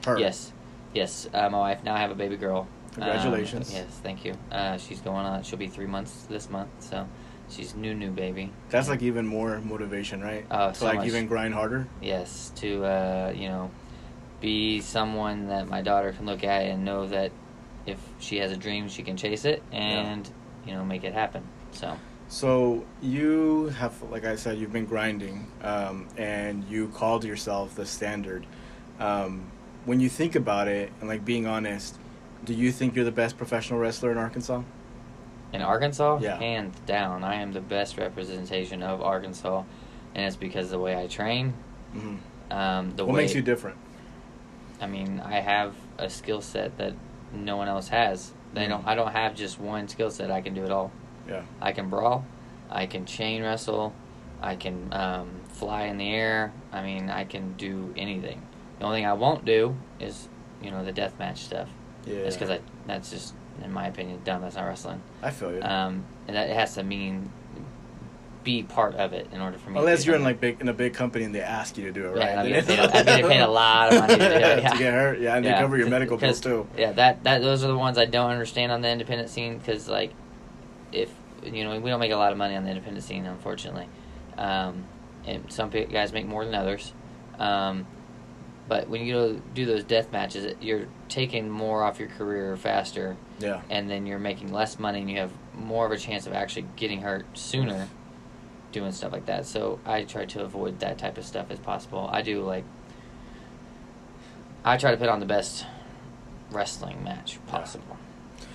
Her. 0.05 0.19
Yes, 0.19 0.53
yes. 0.95 1.29
Uh, 1.33 1.49
my 1.51 1.59
wife 1.59 1.85
now 1.85 1.95
I 1.95 1.99
have 1.99 2.11
a 2.11 2.15
baby 2.15 2.37
girl. 2.37 2.69
Congratulations. 2.93 3.71
Um, 3.71 3.77
yes, 3.77 4.01
thank 4.03 4.25
you. 4.25 4.35
Uh, 4.51 4.79
she's 4.79 5.01
going 5.01 5.27
on. 5.27 5.43
She'll 5.43 5.59
be 5.59 5.69
three 5.69 5.87
months 5.87 6.27
this 6.31 6.49
month, 6.49 6.71
so 6.81 7.07
she's 7.49 7.75
new 7.75 7.95
new 7.95 8.11
baby. 8.11 8.53
That's 8.71 8.89
like 8.89 9.03
even 9.03 9.27
more 9.27 9.61
motivation, 9.61 10.21
right? 10.23 10.47
Oh, 10.51 10.69
to 10.69 10.75
so 10.75 10.85
like 10.87 10.97
much. 10.99 11.07
even 11.07 11.27
grind 11.27 11.55
harder. 11.55 11.87
Yes, 12.01 12.53
to 12.57 12.85
uh, 12.85 13.33
you 13.35 13.49
know, 13.49 13.71
be 14.41 14.81
someone 14.81 15.49
that 15.49 15.69
my 15.69 15.83
daughter 15.83 16.13
can 16.13 16.27
look 16.27 16.45
at 16.45 16.63
and 16.65 16.85
know 16.85 17.07
that 17.07 17.33
if 17.87 17.99
she 18.19 18.39
has 18.39 18.53
a 18.53 18.57
dream, 18.57 18.89
she 18.89 19.03
can 19.03 19.17
chase 19.17 19.45
it 19.45 19.63
and 19.73 20.29
you 20.67 20.73
know 20.73 20.85
make 20.85 21.05
it 21.05 21.13
happen. 21.15 21.43
So 21.73 21.97
So 22.29 22.85
you 23.01 23.69
have, 23.79 24.01
like 24.11 24.25
I 24.25 24.37
said, 24.37 24.59
you've 24.59 24.73
been 24.73 24.87
grinding, 24.87 25.47
um, 25.63 26.09
and 26.17 26.65
you 26.65 26.89
called 26.89 27.25
yourself 27.25 27.75
the 27.77 27.87
standard. 27.87 28.47
Um, 28.99 29.47
when 29.85 30.01
you 30.01 30.09
think 30.09 30.35
about 30.35 30.67
it, 30.67 30.91
and 31.01 31.09
like 31.09 31.25
being 31.25 31.47
honest, 31.47 31.97
do 32.45 32.53
you 32.53 32.73
think 32.73 32.97
you're 32.97 33.05
the 33.05 33.13
best 33.13 33.37
professional 33.39 33.79
wrestler 33.79 34.11
in 34.11 34.19
Arkansas? 34.19 34.63
In 35.53 35.63
Arkansas, 35.63 36.19
Yeah. 36.21 36.37
hands 36.37 36.77
down, 36.87 37.25
I 37.25 37.37
am 37.37 37.53
the 37.53 37.61
best 37.61 37.97
representation 37.99 38.83
of 38.83 39.01
Arkansas, 39.03 39.63
and 40.15 40.25
it's 40.27 40.37
because 40.37 40.67
of 40.67 40.71
the 40.73 40.79
way 40.81 41.01
I 41.01 41.07
train. 41.07 41.55
hmm 41.93 42.17
Um, 42.51 42.93
the 42.97 43.05
What 43.05 43.15
way 43.17 43.23
makes 43.23 43.35
you 43.35 43.43
different? 43.43 43.77
I 44.81 44.87
mean, 44.87 45.21
I 45.25 45.41
have 45.41 45.75
a 45.99 46.09
skill 46.09 46.41
set 46.41 46.77
that 46.79 46.93
no 47.35 47.57
one 47.57 47.67
else 47.69 47.89
has. 47.89 48.33
They 48.55 48.67
Mhm. 48.67 48.69
don't. 48.69 48.87
I 48.87 48.95
don't 48.95 49.13
have 49.13 49.35
just 49.35 49.59
one 49.59 49.89
skill 49.89 50.11
set. 50.11 50.31
I 50.31 50.41
can 50.43 50.55
do 50.55 50.63
it 50.65 50.71
all. 50.71 50.91
Yeah. 51.29 51.43
I 51.61 51.73
can 51.73 51.89
brawl. 51.91 52.25
I 52.71 52.87
can 52.87 53.05
chain 53.05 53.43
wrestle. 53.43 53.93
I 54.43 54.55
can 54.55 54.89
um, 54.93 55.29
fly 55.49 55.85
in 55.85 55.97
the 55.99 56.13
air. 56.15 56.53
I 56.73 56.83
mean, 56.83 57.11
I 57.11 57.25
can 57.25 57.55
do 57.55 57.93
anything. 57.97 58.43
The 58.79 58.85
only 58.85 58.99
thing 58.99 59.07
I 59.07 59.15
won't 59.15 59.45
do 59.45 59.75
is, 59.99 60.29
you 60.63 60.71
know, 60.71 60.85
the 60.85 60.93
death 60.93 61.19
match 61.19 61.39
stuff. 61.39 61.69
Yeah. 62.05 62.17
It's 62.19 62.37
because 62.37 62.51
I. 62.51 62.61
That's 62.87 63.11
just, 63.11 63.35
in 63.65 63.73
my 63.73 63.87
opinion, 63.89 64.21
dumb. 64.25 64.43
That's 64.43 64.57
not 64.57 64.67
wrestling. 64.67 65.03
I 65.23 65.31
feel 65.31 65.53
you. 65.53 65.63
Um, 65.63 66.05
and 66.29 66.37
that 66.37 66.49
it 66.51 66.55
has 66.55 66.75
to 66.75 66.83
mean 66.83 67.31
be 68.45 68.63
part 68.63 68.95
of 68.95 69.13
it 69.13 69.27
in 69.33 69.41
order 69.41 69.59
for 69.59 69.71
me. 69.71 69.79
Unless 69.81 70.07
you're 70.07 70.15
in 70.15 70.23
like 70.23 70.41
big 70.41 70.61
in 70.61 70.69
a 70.69 70.73
big 70.73 70.95
company 70.95 71.25
and 71.25 71.35
they 71.35 71.41
ask 71.41 71.77
you 71.77 71.85
to 71.87 71.93
do 71.93 72.09
it, 72.13 72.17
Yeah, 72.17 72.37
right? 72.37 72.65
Paid 72.67 72.79
a- 72.79 72.83
I'm 72.85 73.05
getting 73.05 73.27
paid 73.29 73.41
a 73.41 73.49
lot 73.49 73.93
of 73.93 74.01
money 74.01 74.15
to 74.17 74.19
do 74.21 74.25
it, 74.35 74.41
yeah. 74.63 74.71
to 74.71 74.79
get 74.79 74.93
hurt, 74.95 75.21
yeah, 75.21 75.35
and 75.37 75.45
they 75.45 75.51
cover 75.53 75.77
your 75.77 75.89
medical 75.89 76.17
bills 76.17 76.41
too. 76.41 76.67
Yeah, 76.79 76.93
that 76.93 77.25
that 77.25 77.43
those 77.43 77.65
are 77.65 77.69
the 77.69 77.77
ones 77.77 77.99
I 77.99 78.05
don't 78.05 78.31
understand 78.31 78.71
on 78.71 78.83
the 78.83 78.89
independent 78.89 79.31
scene 79.31 79.59
because 79.59 79.89
like, 79.89 80.13
if 80.93 81.11
you 81.43 81.65
know 81.65 81.79
we 81.81 81.91
don't 81.91 81.99
make 82.01 82.13
a 82.13 82.17
lot 82.17 82.31
of 82.31 82.39
money 82.39 82.55
on 82.55 82.63
the 82.63 82.71
independent 82.71 83.05
scene, 83.05 83.27
unfortunately, 83.27 83.89
um, 84.39 84.85
and 85.27 85.51
some 85.53 85.71
guys 85.71 86.13
make 86.13 86.27
more 86.27 86.45
than 86.45 86.55
others. 86.55 86.93
Um, 87.41 87.85
but 88.69 88.89
when 88.89 89.05
you 89.05 89.13
go 89.13 89.41
do 89.55 89.67
those 89.67 89.83
death 89.83 90.13
matches, 90.13 90.55
you're 90.61 90.87
taking 91.09 91.51
more 91.51 91.83
off 91.83 91.99
your 91.99 92.09
career 92.11 92.57
faster, 92.57 93.17
Yeah. 93.39 93.61
and 93.69 93.89
then 93.91 94.07
you're 94.07 94.19
making 94.19 94.53
less 94.53 94.79
money, 94.79 95.01
and 95.01 95.11
you 95.11 95.19
have 95.19 95.31
more 95.55 95.85
of 95.87 95.93
a 95.93 95.99
chance 95.99 96.27
of 96.27 96.33
actually 96.33 96.67
getting 96.77 97.03
hurt 97.03 97.27
sooner, 97.37 97.89
doing 98.73 98.93
stuff 98.93 99.13
like 99.13 99.27
that. 99.27 99.47
So 99.47 99.79
I 99.85 100.05
try 100.05 100.25
to 100.27 100.43
avoid 100.43 100.81
that 100.81 100.99
type 100.99 101.19
of 101.19 101.25
stuff 101.25 101.51
as 101.51 101.59
possible. 101.59 102.09
I 102.13 102.23
do 102.23 102.43
like. 102.43 102.65
I 104.65 104.77
try 104.77 104.91
to 104.91 104.97
put 104.97 105.09
on 105.09 105.21
the 105.21 105.27
best 105.27 105.65
wrestling 106.51 107.03
match 107.05 107.39
possible. 107.47 107.97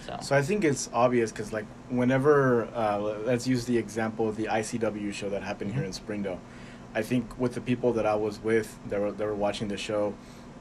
So, 0.05 0.17
So 0.21 0.35
I 0.35 0.41
think 0.41 0.63
it's 0.63 0.89
obvious 0.93 1.31
because 1.31 1.53
like 1.53 1.65
whenever 1.89 2.65
uh, 2.75 2.97
let's 2.99 3.47
use 3.47 3.65
the 3.65 3.77
example 3.77 4.27
of 4.27 4.35
the 4.35 4.45
ICW 4.45 5.13
show 5.13 5.29
that 5.29 5.43
happened 5.43 5.73
here 5.73 5.83
in 5.83 5.93
Springdale. 5.93 6.39
I 6.93 7.01
think 7.01 7.39
with 7.39 7.53
the 7.53 7.61
people 7.61 7.93
that 7.93 8.05
I 8.05 8.15
was 8.15 8.39
with 8.43 8.77
that 8.89 8.99
were 8.99 9.11
that 9.11 9.25
were 9.25 9.35
watching 9.35 9.67
the 9.69 9.77
show, 9.77 10.13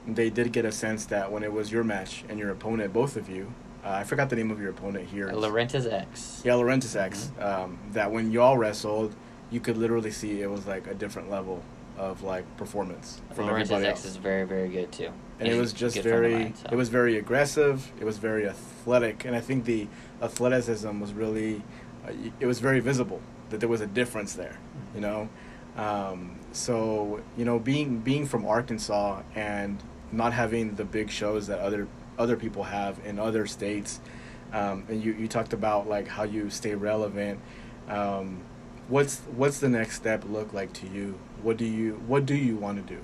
they 0.07 0.31
did 0.31 0.53
get 0.53 0.65
a 0.65 0.73
sense 0.73 1.05
that 1.07 1.33
when 1.33 1.43
it 1.43 1.53
was 1.53 1.73
your 1.73 1.83
match 1.85 2.25
and 2.29 2.39
your 2.39 2.51
opponent, 2.51 2.93
both 2.93 3.17
of 3.17 3.29
you, 3.29 3.53
uh, 3.85 3.91
I 3.91 4.05
forgot 4.05 4.29
the 4.31 4.37
name 4.37 4.51
of 4.51 4.61
your 4.61 4.71
opponent 4.71 5.09
here. 5.09 5.29
Laurentiis 5.29 5.91
X. 5.91 6.43
Yeah, 6.45 6.53
Laurentis 6.53 6.97
X. 6.97 7.31
Um, 7.39 7.79
that 7.93 8.11
when 8.11 8.31
y'all 8.31 8.59
wrestled, 8.59 9.15
you 9.51 9.61
could 9.61 9.77
literally 9.77 10.11
see 10.11 10.43
it 10.43 10.51
was 10.51 10.67
like 10.67 10.87
a 10.87 10.95
different 10.95 11.31
level 11.31 11.63
of 11.97 12.23
like 12.23 12.45
performance 12.57 13.21
from 13.35 13.49
everybody 13.49 13.85
X 13.87 14.01
else. 14.01 14.05
is 14.07 14.17
very 14.17 14.45
very 14.45 14.69
good 14.69 14.91
too. 14.91 15.11
and 15.39 15.49
it 15.49 15.59
was 15.59 15.73
just 15.73 15.97
good 15.97 16.03
friend 16.05 16.25
of 16.25 16.31
very 16.31 16.53
so. 16.57 16.69
it 16.73 16.75
was 16.77 16.89
very 16.89 17.19
aggressive 17.19 17.93
it 18.01 18.05
was 18.05 18.17
very 18.17 18.49
athletic 18.49 19.27
and 19.27 19.37
i 19.37 19.41
think 19.41 19.67
the 19.67 19.87
athleticism 20.23 20.99
was 20.99 21.13
really 21.13 21.63
uh, 22.07 22.13
it 22.39 22.47
was 22.47 22.59
very 22.59 22.81
visible 22.81 23.21
that 23.51 23.61
there 23.61 23.69
was 23.69 23.83
a 23.83 23.87
difference 23.87 24.33
there 24.35 24.57
you 24.95 25.01
know 25.01 25.29
um, 25.77 26.39
so 26.53 27.21
you 27.37 27.45
know 27.45 27.59
being 27.59 27.99
being 27.99 28.25
from 28.25 28.47
arkansas 28.47 29.21
and 29.35 29.83
not 30.13 30.33
having 30.33 30.75
the 30.77 30.85
big 30.85 31.11
shows 31.11 31.49
that 31.49 31.59
other 31.59 31.87
other 32.19 32.37
people 32.37 32.65
have 32.65 32.99
in 33.05 33.19
other 33.19 33.47
states 33.47 34.01
um, 34.53 34.85
and 34.89 35.03
you, 35.03 35.13
you 35.13 35.29
talked 35.29 35.53
about 35.53 35.89
like 35.89 36.09
how 36.09 36.25
you 36.25 36.51
stay 36.51 36.75
relevant 36.75 37.41
um, 37.89 38.43
what's 38.89 39.21
what's 39.37 39.59
the 39.61 39.69
next 39.69 39.97
step 39.97 40.25
look 40.29 40.53
like 40.53 40.73
to 40.73 40.87
you 40.89 41.19
what 41.43 41.57
do 41.57 41.65
you 41.65 41.95
what 42.07 42.27
do 42.27 42.35
you 42.35 42.57
want 42.57 42.77
to 42.87 42.95
do 42.95 43.01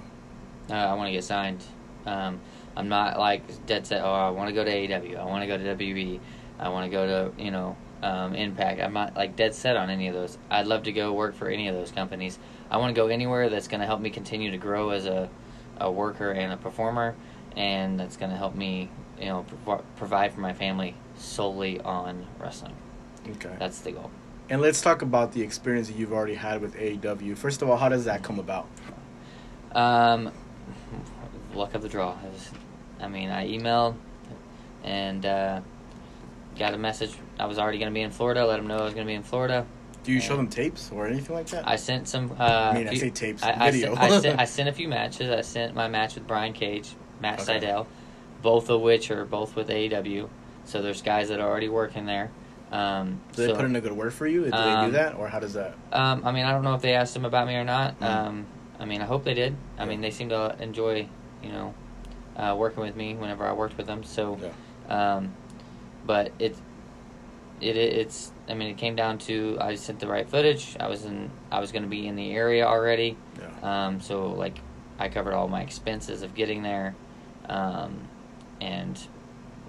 Uh, 0.69 0.75
I 0.75 0.95
want 0.95 1.09
to 1.09 1.13
get 1.13 1.25
signed. 1.25 1.63
Um, 2.07 2.41
I'm 2.77 2.89
not 2.89 3.19
like 3.19 3.43
dead 3.67 3.87
set. 3.87 4.03
Oh, 4.03 4.13
I 4.13 4.31
want 4.31 4.49
to 4.49 4.55
go 4.55 4.65
to 4.65 4.71
AEW. 4.71 5.17
I 5.17 5.25
want 5.25 5.43
to 5.43 5.47
go 5.47 5.57
to 5.57 5.65
WB. 5.77 6.21
I 6.59 6.69
want 6.69 6.85
to 6.85 6.91
go 6.91 7.07
to 7.07 7.43
you 7.43 7.51
know 7.51 7.77
um, 8.03 8.35
Impact. 8.35 8.81
I'm 8.81 8.93
not 8.93 9.15
like 9.17 9.37
dead 9.37 9.55
set 9.55 9.77
on 9.77 9.91
any 9.91 10.09
of 10.09 10.15
those. 10.15 10.39
I'd 10.51 10.67
love 10.67 10.83
to 10.85 10.93
go 10.93 11.13
work 11.13 11.35
for 11.35 11.49
any 11.49 11.69
of 11.69 11.75
those 11.75 11.93
companies. 11.93 12.39
I 12.71 12.79
want 12.79 12.95
to 12.95 13.01
go 13.01 13.07
anywhere 13.09 13.49
that's 13.49 13.69
going 13.69 13.81
to 13.81 13.87
help 13.87 14.01
me 14.01 14.11
continue 14.11 14.51
to 14.51 14.59
grow 14.59 14.91
as 14.91 15.07
a, 15.07 15.29
a 15.79 15.91
worker 15.91 16.31
and 16.33 16.53
a 16.53 16.57
performer, 16.57 17.15
and 17.57 17.99
that's 17.99 18.17
going 18.17 18.31
to 18.31 18.37
help 18.37 18.55
me 18.55 18.89
you 19.19 19.27
know 19.27 19.45
prov- 19.65 19.85
provide 19.97 20.33
for 20.33 20.41
my 20.41 20.53
family 20.53 20.95
solely 21.17 21.81
on 21.81 22.27
wrestling. 22.39 22.75
Okay. 23.29 23.55
That's 23.59 23.81
the 23.81 23.93
goal. 23.93 24.11
And 24.49 24.61
let's 24.61 24.81
talk 24.81 25.03
about 25.03 25.33
the 25.33 25.43
experience 25.43 25.89
that 25.89 25.97
you've 25.97 26.13
already 26.13 26.35
had 26.35 26.61
with 26.61 26.77
AEW. 26.77 27.37
First 27.37 27.63
of 27.63 27.69
all, 27.71 27.77
how 27.77 27.89
does 27.89 28.05
that 28.05 28.23
come 28.23 28.39
about? 28.39 28.69
Um, 29.73 30.31
luck 31.55 31.75
of 31.75 31.83
the 31.83 31.89
draw. 31.89 32.13
It 32.25 32.33
was- 32.33 32.51
I 33.01 33.09
mean, 33.09 33.29
I 33.31 33.47
emailed 33.49 33.95
and 34.85 35.27
uh, 35.27 35.61
got 36.59 36.73
a 36.75 36.79
message. 36.79 37.15
I 37.39 37.47
was 37.47 37.59
already 37.59 37.79
going 37.79 37.91
to 37.91 37.95
be 37.95 38.01
in 38.03 38.11
Florida. 38.11 38.47
Let 38.47 38.57
them 38.57 38.67
know 38.69 38.79
I 38.79 38.85
was 38.85 38.95
going 38.95 39.07
to 39.07 39.11
be 39.11 39.15
in 39.15 39.23
Florida. 39.23 39.67
Do 40.05 40.13
you 40.13 40.21
show 40.21 40.37
them 40.37 40.47
tapes 40.49 40.91
or 40.93 41.07
anything 41.09 41.35
like 41.35 41.49
that? 41.49 41.67
I 41.69 41.75
sent 41.77 42.07
some. 42.09 42.31
Uh, 42.39 42.45
I 42.45 42.75
mean, 42.79 42.87
I 42.87 42.91
few- 42.91 43.01
say 43.01 43.11
tapes, 43.11 43.43
I, 43.43 43.67
I 43.67 43.71
sent, 43.73 43.99
I, 43.99 44.21
sent, 44.21 44.41
I 44.43 44.45
sent 44.45 44.69
a 44.69 44.73
few 44.73 44.89
matches. 44.89 45.31
I 45.31 45.41
sent 45.41 45.75
my 45.75 45.89
match 45.89 46.15
with 46.15 46.27
Brian 46.29 46.53
Cage, 46.53 46.91
Matt 47.21 47.41
Okay. 47.41 47.61
Sydal, 47.61 47.87
both 48.43 48.71
of 48.71 48.81
which 48.81 49.11
are 49.11 49.25
both 49.25 49.57
with 49.57 49.69
AEW. 49.69 50.29
So 50.65 50.83
there's 50.83 51.03
guys 51.03 51.29
that 51.29 51.41
are 51.41 51.49
already 51.49 51.69
working 51.69 52.07
there. 52.07 52.31
Um, 52.73 53.21
do 53.35 53.43
they 53.43 53.49
so, 53.49 53.57
put 53.57 53.65
in 53.65 53.77
a 53.77 53.81
good 53.81 53.93
word 53.93 54.13
for 54.13 54.27
you? 54.27 54.45
Do 54.45 54.51
they 54.51 54.51
do 54.51 54.57
Um, 54.57 54.93
that, 54.93 55.15
or 55.15 55.29
how 55.29 55.39
does 55.39 55.55
that? 55.55 55.75
Um, 55.93 56.23
I 56.25 56.33
mean, 56.33 56.45
I 56.45 56.51
don't 56.53 56.65
know 56.65 56.75
if 56.75 56.83
they 56.83 56.95
asked 56.95 57.15
him 57.15 57.25
about 57.25 57.47
me 57.47 57.55
or 57.55 57.65
not. 57.65 57.99
Mm. 58.01 58.07
Um, 58.07 58.47
I 58.81 58.85
mean, 58.85 59.01
I 59.01 59.05
hope 59.05 59.25
they 59.25 59.35
did. 59.35 59.55
I 59.79 59.83
Yeah. 59.85 59.89
mean, 59.91 60.01
they 60.01 60.11
seem 60.11 60.29
to 60.31 60.57
enjoy, 60.59 61.07
you 61.43 61.51
know, 61.53 61.75
uh, 62.37 62.55
working 62.59 62.83
with 62.83 62.97
me 62.97 63.15
whenever 63.15 63.47
I 63.47 63.53
worked 63.53 63.77
with 63.79 63.87
them. 63.87 64.03
So, 64.03 64.39
Yeah. 64.43 65.15
um, 65.17 65.33
but 66.05 66.33
it, 66.41 66.57
it, 67.61 67.77
it's. 67.77 68.33
I 68.49 68.55
mean, 68.55 68.69
it 68.69 68.77
came 68.77 68.97
down 68.97 69.19
to 69.19 69.57
I 69.61 69.77
sent 69.77 70.01
the 70.01 70.09
right 70.09 70.29
footage. 70.29 70.77
I 70.79 70.89
was 70.89 71.05
in. 71.05 71.31
I 71.51 71.61
was 71.61 71.71
going 71.73 71.83
to 71.85 71.89
be 71.89 72.07
in 72.07 72.17
the 72.17 72.33
area 72.33 72.67
already. 72.67 73.17
Yeah. 73.41 73.87
Um, 73.87 74.01
so 74.01 74.27
like, 74.33 74.59
I 74.99 75.09
covered 75.09 75.35
all 75.35 75.49
my 75.49 75.63
expenses 75.63 76.23
of 76.23 76.35
getting 76.35 76.63
there, 76.63 76.95
um, 77.49 77.99
and 78.61 78.99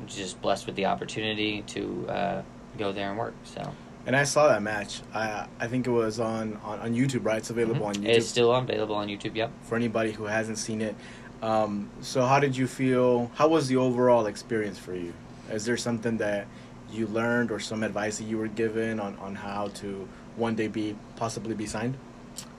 just 0.05 0.41
blessed 0.41 0.65
with 0.67 0.75
the 0.75 0.85
opportunity 0.85 1.61
to 1.63 2.05
uh, 2.09 2.41
go 2.77 2.91
there 2.91 3.09
and 3.09 3.17
work. 3.17 3.33
So 3.43 3.73
And 4.05 4.15
I 4.15 4.23
saw 4.23 4.47
that 4.47 4.61
match. 4.61 5.01
I 5.13 5.47
I 5.59 5.67
think 5.67 5.87
it 5.87 5.91
was 5.91 6.19
on, 6.19 6.59
on, 6.63 6.79
on 6.79 6.93
YouTube, 6.93 7.25
right? 7.25 7.37
It's 7.37 7.49
available 7.49 7.81
Mhm. 7.85 7.89
on 7.89 7.95
YouTube 7.95 8.05
it's 8.17 8.27
still 8.27 8.53
available 8.53 8.95
on 8.95 9.07
YouTube. 9.07 9.35
Yep. 9.35 9.51
for 9.63 9.75
anybody 9.75 10.11
who 10.11 10.25
hasn't 10.25 10.57
seen 10.57 10.81
it. 10.81 10.95
Um, 11.41 11.89
so 12.01 12.25
how 12.25 12.39
did 12.39 12.55
you 12.57 12.67
feel? 12.67 13.29
How 13.35 13.47
was 13.47 13.67
the 13.67 13.77
overall 13.77 14.25
experience 14.27 14.79
for 14.79 14.95
you? 14.95 15.13
Is 15.51 15.65
there 15.65 15.77
something 15.77 16.17
that 16.17 16.47
you 16.91 17.05
learned 17.07 17.51
or 17.51 17.59
some 17.59 17.83
advice 17.83 18.17
that 18.17 18.23
you 18.25 18.37
were 18.37 18.47
given 18.47 18.99
on, 18.99 19.17
on 19.19 19.35
how 19.35 19.67
to 19.75 20.07
one 20.35 20.55
day 20.55 20.67
be 20.67 20.95
possibly 21.15 21.53
be 21.53 21.65
signed? 21.65 21.95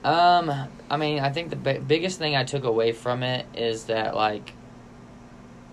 Um, 0.03 0.51
I 0.89 0.97
mean, 0.97 1.19
I 1.19 1.29
think 1.29 1.49
the 1.49 1.55
bi- 1.55 1.79
biggest 1.79 2.19
thing 2.19 2.35
I 2.35 2.43
took 2.43 2.63
away 2.63 2.91
from 2.91 3.23
it 3.23 3.45
is 3.53 3.85
that 3.85 4.15
like, 4.15 4.53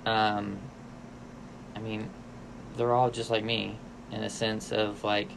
um, 0.06 0.58
I 1.74 1.80
mean, 1.80 2.08
they're 2.76 2.94
all 2.94 3.10
just 3.10 3.30
like 3.30 3.44
me 3.44 3.78
in 4.12 4.22
a 4.22 4.30
sense 4.30 4.72
of 4.72 5.04
like, 5.04 5.28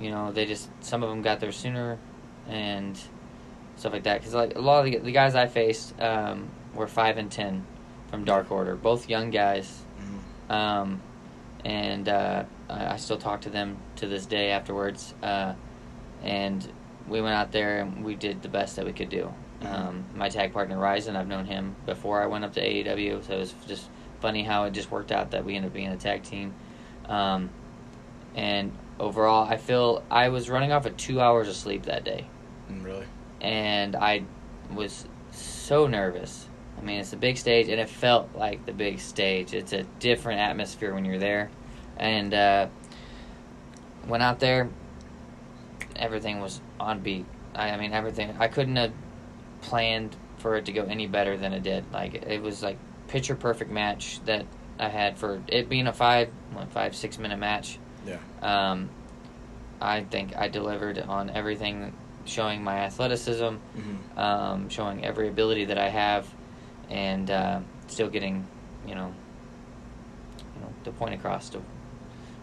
you 0.00 0.10
know, 0.10 0.32
they 0.32 0.44
just 0.44 0.68
some 0.80 1.02
of 1.02 1.08
them 1.08 1.22
got 1.22 1.40
there 1.40 1.52
sooner, 1.52 1.98
and 2.48 2.98
stuff 3.76 3.92
like 3.92 4.02
that. 4.02 4.20
Because 4.20 4.34
like 4.34 4.56
a 4.56 4.60
lot 4.60 4.84
of 4.84 4.92
the, 4.92 4.98
the 4.98 5.12
guys 5.12 5.34
I 5.34 5.46
faced 5.46 5.98
um, 6.00 6.50
were 6.74 6.86
five 6.88 7.16
and 7.16 7.30
ten 7.30 7.64
from 8.10 8.24
Dark 8.24 8.50
Order, 8.50 8.76
both 8.76 9.08
young 9.08 9.30
guys. 9.30 9.82
Um, 10.50 11.00
and 11.64 12.08
uh, 12.08 12.44
I, 12.68 12.94
I 12.94 12.96
still 12.96 13.16
talk 13.16 13.42
to 13.42 13.50
them 13.50 13.78
to 13.96 14.06
this 14.06 14.26
day 14.26 14.50
afterwards. 14.50 15.14
Uh, 15.22 15.54
and 16.22 16.70
we 17.08 17.20
went 17.20 17.34
out 17.34 17.52
there 17.52 17.80
and 17.80 18.04
we 18.04 18.14
did 18.14 18.42
the 18.42 18.48
best 18.48 18.76
that 18.76 18.84
we 18.84 18.92
could 18.92 19.08
do. 19.08 19.32
Mhm. 19.62 19.72
Um, 19.72 20.04
my 20.14 20.28
tag 20.28 20.52
partner 20.52 20.76
Ryzen, 20.76 21.16
I've 21.16 21.28
known 21.28 21.44
him 21.46 21.76
before 21.86 22.22
I 22.22 22.26
went 22.26 22.44
up 22.44 22.52
to 22.54 22.60
AEW, 22.60 23.22
so 23.26 23.34
it 23.34 23.38
was 23.38 23.54
just 23.66 23.88
funny 24.20 24.42
how 24.42 24.64
it 24.64 24.72
just 24.72 24.90
worked 24.90 25.12
out 25.12 25.30
that 25.32 25.44
we 25.44 25.54
ended 25.56 25.70
up 25.70 25.74
being 25.74 25.88
a 25.88 25.96
tag 25.96 26.22
team. 26.22 26.54
Um, 27.08 27.50
and 28.34 28.72
overall, 28.98 29.46
I 29.48 29.56
feel 29.56 30.02
I 30.10 30.28
was 30.28 30.48
running 30.48 30.72
off 30.72 30.86
of 30.86 30.96
two 30.96 31.20
hours 31.20 31.48
of 31.48 31.54
sleep 31.56 31.84
that 31.84 32.04
day 32.04 32.26
Mm, 32.70 32.84
really? 32.84 33.06
and 33.40 33.96
I 33.96 34.22
was 34.72 35.06
so 35.32 35.86
nervous. 35.86 36.46
I 36.78 36.82
mean, 36.84 37.00
it's 37.00 37.12
a 37.12 37.16
big 37.16 37.36
stage, 37.36 37.68
and 37.68 37.80
it 37.80 37.88
felt 37.88 38.30
like 38.34 38.64
the 38.66 38.72
big 38.72 38.98
stage. 39.00 39.54
It's 39.54 39.72
a 39.72 39.82
different 40.00 40.40
atmosphere 40.40 40.94
when 40.94 41.04
you're 41.04 41.18
there, 41.18 41.50
and 41.96 42.32
uh, 42.34 42.66
went 44.08 44.22
out 44.22 44.40
there. 44.40 44.68
Everything 45.96 46.40
was 46.40 46.60
on 46.80 47.00
beat. 47.00 47.26
I, 47.54 47.70
I 47.70 47.76
mean, 47.76 47.92
everything. 47.92 48.34
I 48.38 48.48
couldn't 48.48 48.76
have 48.76 48.92
planned 49.62 50.16
for 50.38 50.56
it 50.56 50.66
to 50.66 50.72
go 50.72 50.84
any 50.84 51.06
better 51.06 51.36
than 51.36 51.52
it 51.52 51.62
did. 51.62 51.84
Like 51.92 52.14
it 52.14 52.42
was 52.42 52.62
like 52.62 52.76
picture 53.08 53.34
perfect 53.34 53.70
match 53.70 54.20
that 54.26 54.44
I 54.78 54.88
had 54.88 55.18
for 55.18 55.40
it 55.48 55.68
being 55.68 55.86
a 55.86 55.92
five, 55.92 56.28
what, 56.52 56.70
five 56.70 56.94
six 56.94 57.18
minute 57.18 57.38
match. 57.38 57.78
Yeah. 58.06 58.18
Um, 58.42 58.90
I 59.80 60.02
think 60.02 60.36
I 60.36 60.48
delivered 60.48 60.98
on 60.98 61.30
everything, 61.30 61.92
showing 62.24 62.62
my 62.62 62.78
athleticism, 62.78 63.46
hmm 63.46 64.18
um, 64.18 64.68
showing 64.68 65.04
every 65.04 65.28
ability 65.28 65.64
that 65.66 65.78
I 65.78 65.88
have, 65.88 66.28
and 66.90 67.30
uh, 67.30 67.60
still 67.86 68.08
getting, 68.08 68.46
you 68.86 68.94
know, 68.94 69.12
you 70.54 70.60
know, 70.60 70.72
the 70.84 70.90
point 70.90 71.14
across 71.14 71.48
to, 71.50 71.62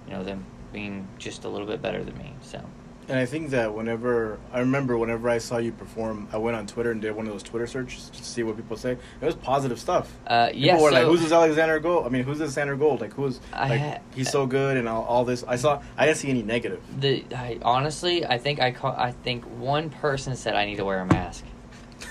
you 0.08 0.14
know, 0.14 0.24
them 0.24 0.46
being 0.74 1.08
just 1.20 1.46
a 1.46 1.50
little 1.50 1.68
bit 1.68 1.82
better 1.82 2.04
than 2.04 2.18
me. 2.18 2.34
So 2.42 2.64
And 3.10 3.18
I 3.18 3.26
think 3.26 3.50
that 3.50 3.74
whenever 3.74 4.38
I 4.54 4.60
remember 4.60 4.96
whenever 4.96 5.28
I 5.30 5.40
saw 5.40 5.58
you 5.58 5.72
perform, 5.72 6.28
I 6.32 6.38
went 6.38 6.56
on 6.56 6.68
Twitter 6.68 6.92
and 6.92 7.02
did 7.02 7.16
one 7.16 7.26
of 7.26 7.34
those 7.34 7.42
Twitter 7.42 7.66
searches 7.66 8.10
to 8.12 8.24
see 8.24 8.44
what 8.44 8.56
people 8.56 8.78
say. 8.78 8.92
It 8.92 9.26
was 9.26 9.34
positive 9.36 9.80
stuff. 9.80 10.16
uh, 10.28 10.48
People 10.48 10.60
yeah, 10.62 10.80
were 10.80 10.92
like, 10.92 11.06
"Who's 11.06 11.22
this 11.22 11.32
Alexander 11.32 11.80
Gold? 11.80 12.06
I 12.06 12.10
mean, 12.10 12.24
who's 12.24 12.38
this 12.38 12.46
Alexander 12.50 12.76
Gold? 12.76 13.02
Like, 13.02 13.14
who's 13.14 13.40
I 13.52 13.70
like 13.70 13.80
ha- 13.82 13.98
he's 14.14 14.30
so 14.30 14.46
good 14.46 14.78
and 14.78 14.88
all, 14.88 15.04
all 15.06 15.26
this." 15.26 15.44
I 15.48 15.56
saw. 15.56 15.82
I 15.98 16.06
didn't 16.06 16.18
see 16.20 16.30
any 16.30 16.44
negative. 16.44 16.82
the 17.00 17.26
I, 17.36 17.58
honestly, 17.64 18.26
I 18.28 18.38
think 18.38 18.60
I 18.62 18.72
call, 18.72 18.94
I 18.96 19.12
think 19.12 19.44
one 19.58 19.90
person 19.90 20.36
said 20.36 20.54
I 20.56 20.66
need 20.66 20.76
to 20.78 20.86
wear 20.86 21.00
a 21.00 21.06
mask. 21.08 21.44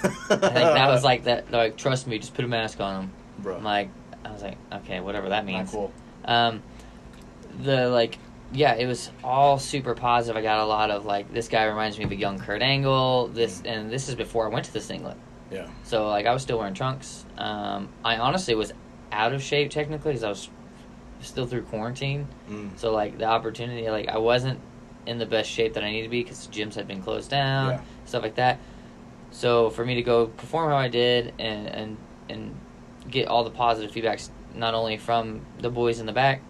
I 0.02 0.08
think 0.08 0.40
that 0.40 0.88
was 0.88 1.04
like 1.04 1.24
that. 1.24 1.50
Like, 1.52 1.76
trust 1.76 2.06
me, 2.08 2.18
just 2.18 2.34
put 2.34 2.44
a 2.44 2.48
mask 2.48 2.80
on 2.80 3.02
them. 3.02 3.12
bro. 3.38 3.56
I'm 3.56 3.62
like, 3.64 3.88
I 4.24 4.32
was 4.32 4.42
like, 4.42 4.58
okay, 4.72 4.98
whatever 4.98 5.28
that 5.28 5.44
not 5.44 5.52
means. 5.52 5.70
cool. 5.70 5.92
Um, 6.24 6.62
the 7.62 7.88
like, 7.88 8.18
yeah, 8.52 8.74
it 8.74 8.86
was 8.86 9.10
all 9.22 9.58
super 9.58 9.94
positive. 9.94 10.36
I 10.36 10.42
got 10.42 10.60
a 10.60 10.66
lot 10.66 10.90
of 10.90 11.04
like, 11.04 11.32
this 11.32 11.48
guy 11.48 11.64
reminds 11.64 11.98
me 11.98 12.04
of 12.04 12.10
a 12.12 12.16
young 12.16 12.38
Kurt 12.38 12.62
Angle. 12.62 13.28
This 13.28 13.62
and 13.64 13.90
this 13.90 14.08
is 14.08 14.14
before 14.14 14.46
I 14.46 14.48
went 14.48 14.64
to 14.66 14.72
the 14.72 14.80
singlet. 14.80 15.16
Yeah. 15.50 15.68
So 15.84 16.08
like, 16.08 16.26
I 16.26 16.32
was 16.32 16.42
still 16.42 16.58
wearing 16.58 16.74
trunks. 16.74 17.24
Um, 17.36 17.88
I 18.04 18.16
honestly 18.16 18.54
was 18.54 18.72
out 19.12 19.32
of 19.32 19.42
shape 19.42 19.70
technically 19.70 20.12
because 20.12 20.24
I 20.24 20.28
was 20.28 20.48
still 21.20 21.46
through 21.46 21.62
quarantine. 21.62 22.26
Mm. 22.48 22.78
So 22.78 22.92
like 22.92 23.18
the 23.18 23.24
opportunity, 23.24 23.88
like 23.90 24.08
I 24.08 24.18
wasn't 24.18 24.60
in 25.06 25.18
the 25.18 25.26
best 25.26 25.50
shape 25.50 25.74
that 25.74 25.82
I 25.84 25.90
needed 25.90 26.04
to 26.04 26.10
be 26.10 26.22
because 26.22 26.46
the 26.46 26.52
gyms 26.52 26.74
had 26.74 26.86
been 26.86 27.02
closed 27.02 27.30
down, 27.30 27.70
Yeah. 27.70 27.80
stuff 28.04 28.22
like 28.22 28.34
that. 28.36 28.58
So 29.30 29.70
for 29.70 29.84
me 29.84 29.94
to 29.96 30.02
go 30.02 30.26
perform 30.26 30.70
how 30.70 30.76
I 30.76 30.88
did 30.88 31.34
and 31.38 31.66
and 31.68 31.96
and 32.28 32.54
get 33.10 33.26
all 33.28 33.42
the 33.44 33.50
positive 33.50 33.90
feedbacks, 33.90 34.30
not 34.54 34.74
only 34.74 34.96
from 34.98 35.40
the 35.60 35.70
boys 35.70 35.98
in 36.00 36.06
the 36.06 36.12
back, 36.12 36.42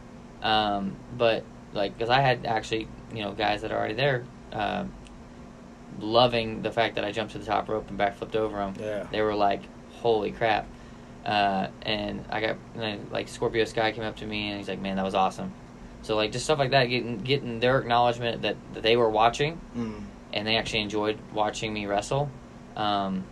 um, 0.42 0.96
but 1.16 1.44
like 1.72 1.96
because 1.96 2.10
I 2.10 2.20
had 2.20 2.46
actually 2.46 2.88
you 3.14 3.22
know 3.22 3.32
guys 3.32 3.62
that 3.62 3.72
are 3.72 3.78
already 3.78 3.94
there, 3.94 4.24
um, 4.52 4.92
loving 6.00 6.62
the 6.62 6.70
fact 6.70 6.94
that 6.96 7.04
I 7.04 7.12
jumped 7.12 7.32
to 7.32 7.38
the 7.38 7.46
top 7.46 7.68
rope 7.68 7.88
and 7.90 7.98
backflipped 7.98 8.36
over 8.36 8.56
them 8.58 8.74
Yeah. 8.78 9.06
they 9.10 9.20
were 9.22 9.34
like, 9.34 9.62
"Holy 10.00 10.30
crap!" 10.32 10.66
Uh, 11.26 11.68
and 11.82 12.24
I 12.30 12.40
got 12.40 12.56
and 12.76 13.10
like 13.10 13.28
Scorpio 13.28 13.64
Sky 13.64 13.92
came 13.92 14.04
up 14.04 14.16
to 14.16 14.26
me 14.26 14.48
and 14.48 14.58
he's 14.58 14.68
like, 14.68 14.80
"Man, 14.80 14.96
that 14.96 15.04
was 15.04 15.14
awesome." 15.14 15.52
So 16.02 16.14
like 16.16 16.32
just 16.32 16.44
stuff 16.44 16.58
like 16.58 16.70
that, 16.70 16.84
getting 16.86 17.18
getting 17.18 17.60
their 17.60 17.78
acknowledgement 17.78 18.42
that, 18.42 18.56
that 18.74 18.82
they 18.82 18.96
were 18.96 19.10
watching 19.10 19.60
Mm. 19.76 20.04
and 20.32 20.46
they 20.46 20.56
actually 20.56 20.80
enjoyed 20.80 21.18
watching 21.34 21.72
me 21.72 21.86
wrestle, 21.86 22.30
um, 22.76 23.24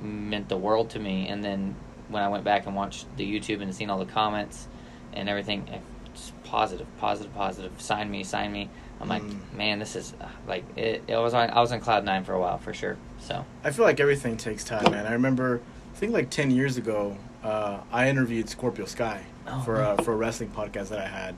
meant 0.00 0.48
the 0.48 0.56
world 0.56 0.90
to 0.90 0.98
me. 1.00 1.28
And 1.28 1.42
then 1.42 1.74
when 2.08 2.22
I 2.22 2.28
went 2.28 2.44
back 2.44 2.66
and 2.66 2.76
watched 2.76 3.06
the 3.16 3.26
YouTube 3.30 3.60
and 3.62 3.74
seen 3.74 3.90
all 3.90 3.98
the 3.98 4.04
comments 4.10 4.68
and 5.12 5.28
everything, 5.28 5.68
positive, 6.44 6.86
positive, 6.98 7.34
positive. 7.34 7.80
Sign 7.80 8.10
me, 8.10 8.24
sign 8.24 8.52
me. 8.52 8.68
I'm 9.00 9.08
like, 9.08 9.22
Mm. 9.22 9.52
man, 9.56 9.78
this 9.78 9.96
is 9.96 10.14
uh, 10.20 10.26
like 10.46 10.64
it. 10.76 11.02
It 11.08 11.16
was 11.16 11.34
on. 11.34 11.50
I 11.50 11.60
was 11.60 11.72
on 11.72 11.80
cloud 11.80 12.04
nine 12.04 12.24
for 12.24 12.32
a 12.32 12.40
while 12.40 12.58
for 12.58 12.72
sure. 12.72 12.96
So. 13.20 13.44
I 13.64 13.70
feel 13.70 13.84
like 13.84 14.00
everything 14.00 14.36
takes 14.36 14.64
time, 14.64 14.90
man. 14.90 15.06
I 15.06 15.12
remember, 15.12 15.60
I 15.92 15.96
think 15.96 16.12
like 16.12 16.30
ten 16.30 16.50
years 16.50 16.76
ago, 16.76 17.16
uh, 17.42 17.78
I 17.92 18.08
interviewed 18.08 18.48
Scorpio 18.48 18.86
Sky 18.86 19.24
Oh, 19.46 19.60
for 19.62 19.74
wow. 19.74 19.92
uh, 19.98 20.02
for 20.02 20.12
a 20.12 20.16
wrestling 20.16 20.50
podcast 20.50 20.88
that 20.88 21.00
I 21.00 21.06
had. 21.08 21.34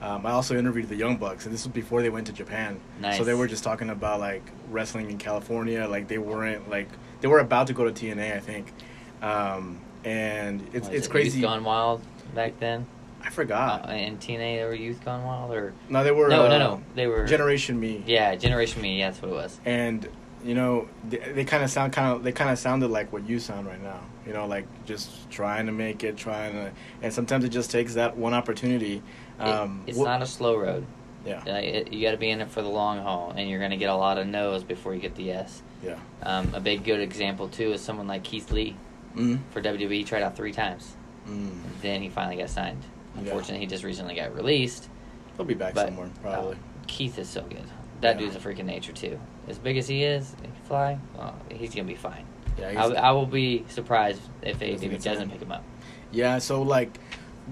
Um, 0.00 0.24
I 0.24 0.30
also 0.30 0.56
interviewed 0.56 0.88
the 0.88 0.96
Young 0.96 1.16
Bucks, 1.16 1.44
and 1.44 1.52
this 1.52 1.64
was 1.66 1.72
before 1.74 2.00
they 2.00 2.08
went 2.08 2.26
to 2.28 2.32
Japan. 2.32 2.80
Nice. 3.00 3.18
So 3.18 3.24
they 3.24 3.34
were 3.34 3.46
just 3.48 3.64
talking 3.64 3.90
about 3.90 4.18
like 4.20 4.42
wrestling 4.70 5.10
in 5.10 5.18
California. 5.18 5.86
Like 5.88 6.08
they 6.08 6.16
weren't 6.18 6.70
like 6.70 6.88
they 7.20 7.28
were 7.28 7.40
about 7.40 7.66
to 7.66 7.74
go 7.74 7.84
to 7.90 7.90
TNA, 7.92 8.34
I 8.36 8.40
think. 8.40 8.72
Um, 9.20 9.80
and 10.04 10.66
it's 10.72 10.88
it's 10.88 11.06
it 11.06 11.10
crazy. 11.10 11.40
Gone 11.42 11.64
Wild 11.64 12.00
back 12.34 12.58
then. 12.60 12.86
I 13.22 13.30
forgot. 13.30 13.88
Uh, 13.88 13.92
in 13.92 14.16
TNA, 14.18 14.58
they 14.58 14.64
were 14.64 14.74
Youth 14.74 15.04
Gone 15.04 15.24
Wild, 15.24 15.52
or 15.52 15.72
no, 15.88 16.02
they 16.04 16.10
were 16.10 16.28
no, 16.28 16.46
uh, 16.46 16.48
no, 16.48 16.58
no, 16.58 16.82
they 16.94 17.06
were 17.06 17.26
Generation 17.26 17.78
Me. 17.78 18.02
Yeah, 18.06 18.34
Generation 18.36 18.80
Me. 18.82 18.98
Yeah, 18.98 19.10
that's 19.10 19.22
what 19.22 19.30
it 19.30 19.34
was. 19.34 19.60
and 19.64 20.08
you 20.42 20.54
know 20.54 20.88
they, 21.06 21.18
they 21.18 21.44
kind 21.44 21.62
of 21.62 21.68
sound 21.68 21.92
kind 21.92 22.12
of 22.16 22.22
they 22.22 22.32
kind 22.32 22.48
of 22.48 22.58
sounded 22.58 22.88
like 22.90 23.12
what 23.12 23.28
you 23.28 23.38
sound 23.38 23.66
right 23.66 23.82
now 23.82 24.00
you 24.26 24.32
know 24.32 24.46
like 24.46 24.64
just 24.86 25.30
trying 25.30 25.66
to 25.66 25.72
make 25.72 26.02
it 26.02 26.16
trying 26.16 26.54
to 26.54 26.72
and 27.02 27.12
sometimes 27.12 27.44
it 27.44 27.50
just 27.50 27.70
takes 27.70 27.92
that 27.92 28.16
one 28.16 28.32
opportunity 28.32 29.02
um 29.38 29.82
it, 29.86 29.90
it's 29.90 29.98
wh- 29.98 30.04
not 30.04 30.22
a 30.22 30.26
slow 30.26 30.56
road. 30.56 30.86
yeah 31.26 31.42
Uh, 31.46 31.56
it, 31.58 31.92
you 31.92 32.00
got 32.00 32.12
to 32.12 32.16
be 32.16 32.30
in 32.30 32.40
it 32.40 32.48
for 32.50 32.62
the 32.62 32.68
long 32.70 33.02
haul, 33.02 33.34
and 33.36 33.50
you're 33.50 33.58
going 33.58 33.70
to 33.72 33.76
get 33.76 33.90
a 33.90 33.94
lot 33.94 34.16
of 34.16 34.26
no's 34.26 34.64
before 34.64 34.94
you 34.94 35.00
get 35.02 35.14
the 35.14 35.24
yes. 35.24 35.60
yeah 35.82 35.98
Um, 36.22 36.54
a 36.54 36.60
big 36.60 36.84
good 36.84 37.00
example 37.00 37.48
too 37.48 37.74
is 37.74 37.82
someone 37.82 38.06
like 38.06 38.24
Keith 38.24 38.50
Lee 38.50 38.76
mm 39.14 39.38
for 39.50 39.60
WWE. 39.60 40.06
Tried 40.06 40.22
out 40.22 40.36
three 40.36 40.52
times, 40.52 40.96
mm. 41.28 41.52
then 41.82 42.00
he 42.00 42.08
finally 42.08 42.36
got 42.38 42.48
signed. 42.48 42.82
Yeah. 43.16 43.22
Unfortunately, 43.22 43.60
he 43.60 43.66
just 43.66 43.84
recently 43.84 44.14
got 44.14 44.34
released. 44.34 44.88
he'll 45.36 45.44
be 45.46 45.54
back 45.54 45.74
But 45.74 45.88
somewhere 45.88 46.10
probably 46.22 46.54
uh, 46.54 46.58
Keith 46.86 47.18
is 47.18 47.28
so 47.28 47.42
good. 47.42 47.64
That 48.00 48.14
Yeah. 48.20 48.26
dude's 48.26 48.36
a 48.36 48.38
freaking 48.40 48.64
nature 48.66 48.92
too. 48.92 49.18
As 49.48 49.58
big 49.58 49.76
as 49.76 49.88
he 49.88 50.04
is, 50.04 50.34
he 50.40 50.46
can 50.48 50.52
fly. 50.66 50.98
Well, 51.16 51.34
he's 51.50 51.74
gonna 51.74 51.86
be 51.88 51.94
fine. 51.94 52.24
yeah 52.58 52.82
I, 52.82 53.08
I 53.08 53.10
will 53.12 53.26
be 53.26 53.64
surprised 53.68 54.20
if 54.42 54.58
AEW 54.60 55.02
doesn't 55.02 55.30
pick 55.30 55.40
him 55.42 55.52
up. 55.52 55.64
Yeah, 56.12 56.38
so 56.38 56.62
like 56.62 56.98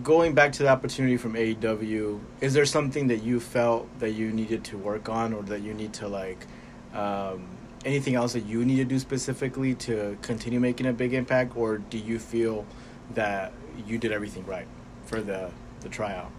going 0.03 0.35
back 0.35 0.53
to 0.53 0.63
the 0.63 0.69
opportunity 0.69 1.17
from 1.17 1.35
AEW, 1.35 2.21
is 2.41 2.55
there 2.55 2.67
something 2.67 3.09
that 3.09 3.23
you 3.23 3.41
felt 3.41 3.87
that 4.01 4.11
you 4.11 4.31
needed 4.33 4.65
to 4.65 4.79
work 4.79 5.09
on 5.09 5.33
or 5.33 5.43
that 5.45 5.61
you 5.63 5.75
need 5.75 5.93
to 5.95 6.09
like 6.09 6.47
um, 6.95 7.47
anything 7.85 8.15
else 8.15 8.33
that 8.33 8.45
you 8.47 8.65
need 8.65 8.77
to 8.77 8.85
do 8.85 8.99
specifically 8.99 9.75
to 9.75 10.17
continue 10.23 10.61
making 10.61 10.87
a 10.87 10.93
big 10.93 11.15
impact 11.15 11.57
or 11.57 11.79
do 11.79 11.99
you 11.99 12.19
feel 12.19 12.65
that 13.15 13.53
you 13.87 13.99
did 13.99 14.13
everything 14.13 14.45
right 14.47 14.67
for 15.09 15.21
the 15.21 15.51
the 15.81 15.89
tryout? 15.89 16.31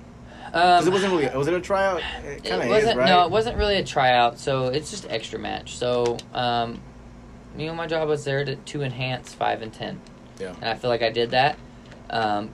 Because 0.45 0.81
Um, 0.83 0.87
it 0.87 0.91
wasn't 0.93 1.13
really 1.13 1.37
was 1.37 1.47
it 1.47 1.53
a 1.53 1.61
tryout? 1.61 2.01
It 2.23 2.43
kind 2.43 2.61
it 2.61 2.65
of 2.65 2.69
wasn't 2.69 2.91
is, 2.91 2.95
right? 2.95 3.05
no, 3.09 3.25
it 3.25 3.31
wasn't 3.31 3.57
really 3.57 3.75
a 3.77 3.83
tryout. 3.83 4.39
So 4.39 4.67
it's 4.67 4.89
just 4.91 5.05
extra 5.09 5.37
match. 5.39 5.75
So 5.75 6.17
um, 6.33 6.81
you 7.57 7.65
know, 7.67 7.73
my 7.73 7.87
job 7.87 8.07
was 8.07 8.23
there 8.25 8.45
to, 8.45 8.55
to 8.55 8.81
enhance 8.83 9.33
five 9.33 9.61
and 9.61 9.73
ten, 9.73 9.99
Yeah. 10.39 10.53
and 10.61 10.65
I 10.69 10.75
feel 10.75 10.89
like 10.89 11.01
I 11.01 11.09
did 11.11 11.31
that. 11.31 11.57
Um, 12.09 12.51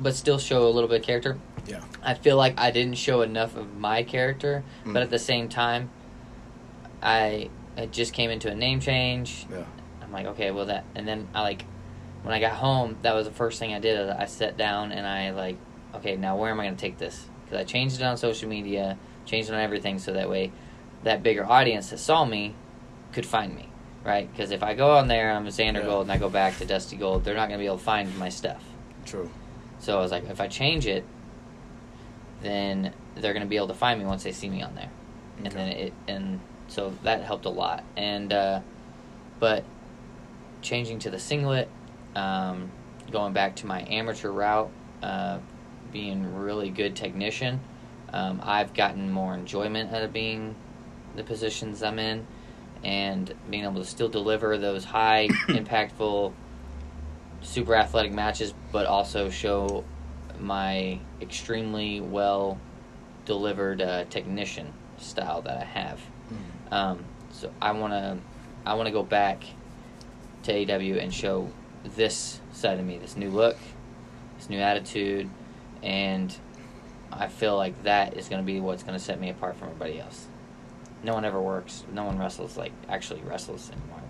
but 0.00 0.14
still 0.14 0.38
show 0.38 0.66
a 0.66 0.70
little 0.70 0.88
bit 0.88 1.00
of 1.00 1.06
character. 1.06 1.38
Yeah. 1.66 1.80
I 2.02 2.14
feel 2.14 2.36
like 2.36 2.58
I 2.58 2.70
didn't 2.72 2.94
show 2.96 3.22
enough 3.22 3.56
of 3.56 3.76
my 3.76 4.02
character, 4.02 4.64
Mm. 4.84 4.92
but 4.94 5.02
at 5.02 5.10
the 5.10 5.18
same 5.18 5.48
time, 5.48 5.90
I 7.02 7.50
it 7.76 7.92
just 7.92 8.12
came 8.12 8.30
into 8.30 8.50
a 8.50 8.54
name 8.54 8.80
change. 8.80 9.46
Yeah. 9.50 9.64
I'm 10.02 10.12
like, 10.12 10.26
okay, 10.26 10.50
well 10.50 10.66
that, 10.66 10.84
and 10.94 11.06
then 11.08 11.28
I 11.34 11.40
like, 11.42 11.64
when 12.22 12.34
I 12.34 12.40
got 12.40 12.52
home, 12.52 12.96
that 13.02 13.14
was 13.14 13.26
the 13.26 13.32
first 13.32 13.58
thing 13.58 13.74
I 13.74 13.80
did. 13.80 14.08
I 14.08 14.26
sat 14.26 14.56
down 14.56 14.92
and 14.92 15.06
I 15.06 15.30
like, 15.30 15.56
okay, 15.94 16.16
now 16.16 16.36
where 16.36 16.50
am 16.50 16.60
I 16.60 16.64
going 16.64 16.76
to 16.76 16.80
take 16.80 16.98
this? 16.98 17.26
Because 17.44 17.58
I 17.60 17.64
changed 17.64 18.00
it 18.00 18.04
on 18.04 18.16
social 18.16 18.48
media, 18.48 18.98
changed 19.26 19.50
it 19.50 19.54
on 19.54 19.60
everything, 19.60 19.98
so 19.98 20.12
that 20.12 20.30
way, 20.30 20.52
that 21.02 21.22
bigger 21.22 21.44
audience 21.44 21.90
that 21.90 21.98
saw 21.98 22.24
me 22.24 22.54
could 23.12 23.26
find 23.26 23.54
me, 23.54 23.68
right? 24.04 24.30
Because 24.30 24.50
if 24.50 24.62
I 24.62 24.74
go 24.74 24.92
on 24.92 25.08
there, 25.08 25.32
I'm 25.32 25.46
a 25.46 25.50
Xander 25.50 25.74
Yeah. 25.80 25.86
Gold, 25.86 26.02
and 26.02 26.12
I 26.12 26.18
go 26.18 26.30
back 26.30 26.58
to 26.58 26.64
Dusty 26.64 26.96
Gold, 26.96 27.24
they're 27.24 27.34
not 27.34 27.48
going 27.48 27.58
to 27.58 27.62
be 27.62 27.66
able 27.66 27.78
to 27.78 27.84
find 27.84 28.16
my 28.18 28.28
stuff. 28.28 28.64
True. 29.04 29.28
So 29.80 29.98
I 29.98 30.00
was 30.00 30.12
like, 30.12 30.28
if 30.30 30.40
I 30.40 30.46
change 30.46 30.86
it, 30.86 31.04
then 32.42 32.92
they're 33.14 33.32
gonna 33.32 33.46
be 33.46 33.56
able 33.56 33.68
to 33.68 33.74
find 33.74 33.98
me 34.00 34.06
once 34.06 34.22
they 34.22 34.32
see 34.32 34.48
me 34.48 34.62
on 34.62 34.74
there, 34.74 34.90
and 35.38 35.52
then 35.52 35.68
it 35.68 35.92
and 36.08 36.40
so 36.68 36.92
that 37.02 37.22
helped 37.22 37.44
a 37.46 37.50
lot. 37.50 37.84
And 37.96 38.32
uh, 38.32 38.60
but 39.38 39.64
changing 40.60 40.98
to 41.00 41.10
the 41.10 41.18
singlet, 41.18 41.68
um, 42.14 42.70
going 43.10 43.32
back 43.32 43.56
to 43.56 43.66
my 43.66 43.82
amateur 43.88 44.30
route, 44.30 44.70
uh, 45.02 45.38
being 45.92 46.34
really 46.34 46.70
good 46.70 46.96
technician, 46.96 47.60
um, 48.12 48.40
I've 48.42 48.74
gotten 48.74 49.10
more 49.10 49.34
enjoyment 49.34 49.92
out 49.92 50.02
of 50.02 50.12
being 50.12 50.54
the 51.16 51.22
positions 51.22 51.82
I'm 51.82 51.98
in, 51.98 52.26
and 52.82 53.32
being 53.50 53.64
able 53.64 53.80
to 53.80 53.84
still 53.84 54.08
deliver 54.08 54.58
those 54.58 54.84
high 54.84 55.28
impactful 55.48 56.32
super 57.42 57.74
athletic 57.74 58.12
matches, 58.12 58.54
but 58.70 58.86
also 58.86 59.30
show 59.30 59.84
my 60.38 60.98
extremely 61.20 62.00
well 62.00 62.58
delivered 63.24 63.80
uh, 63.80 64.04
technician 64.04 64.72
style 64.98 65.42
that 65.42 65.58
I 65.58 65.64
have. 65.64 66.00
Mm. 66.32 66.72
Um, 66.72 67.04
so 67.30 67.52
I 67.60 67.72
want 67.72 67.92
to, 67.92 68.18
I 68.64 68.74
want 68.74 68.86
to 68.86 68.92
go 68.92 69.02
back 69.02 69.44
to 70.44 70.52
AW 70.52 70.98
and 70.98 71.12
show 71.12 71.50
this 71.96 72.40
side 72.52 72.78
of 72.78 72.86
me, 72.86 72.98
this 72.98 73.16
new 73.16 73.30
look, 73.30 73.56
this 74.38 74.48
new 74.48 74.58
attitude, 74.58 75.28
and 75.82 76.34
I 77.12 77.28
feel 77.28 77.56
like 77.56 77.82
that 77.84 78.16
is 78.16 78.28
going 78.28 78.42
to 78.42 78.46
be 78.46 78.60
what's 78.60 78.82
going 78.82 78.98
to 78.98 79.04
set 79.04 79.20
me 79.20 79.30
apart 79.30 79.56
from 79.56 79.68
everybody 79.68 80.00
else. 80.00 80.26
No 81.02 81.14
one 81.14 81.24
ever 81.24 81.40
works. 81.40 81.84
No 81.92 82.04
one 82.04 82.18
wrestles 82.18 82.56
like 82.56 82.72
actually 82.88 83.20
wrestles 83.22 83.70
anymore. 83.70 84.02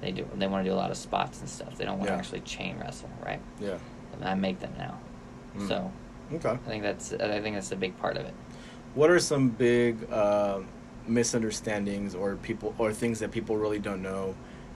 They 0.00 0.12
do. 0.12 0.26
They 0.36 0.46
want 0.46 0.64
to 0.64 0.70
do 0.70 0.74
a 0.74 0.78
lot 0.78 0.90
of 0.90 0.96
spots 0.96 1.40
and 1.40 1.48
stuff. 1.48 1.76
They 1.76 1.84
don't 1.84 1.98
want 1.98 2.08
to 2.08 2.14
actually 2.14 2.40
chain 2.40 2.78
wrestle, 2.80 3.10
right? 3.24 3.40
Yeah. 3.60 3.78
And 4.14 4.24
I 4.24 4.34
make 4.34 4.58
them 4.60 4.74
now. 4.78 4.98
Mm. 5.56 5.68
So 5.68 5.92
Okay. 6.34 6.50
I 6.50 6.56
think 6.68 6.82
that's 6.82 7.12
I 7.12 7.40
think 7.40 7.56
that's 7.56 7.72
a 7.72 7.76
big 7.76 7.96
part 7.98 8.16
of 8.16 8.24
it. 8.24 8.34
What 8.94 9.10
are 9.10 9.18
some 9.18 9.48
big 9.50 10.10
uh, 10.12 10.60
misunderstandings 11.06 12.14
or 12.14 12.36
people 12.36 12.74
or 12.78 12.92
things 12.92 13.18
that 13.20 13.30
people 13.30 13.56
really 13.56 13.78
don't 13.78 14.02
know? 14.02 14.34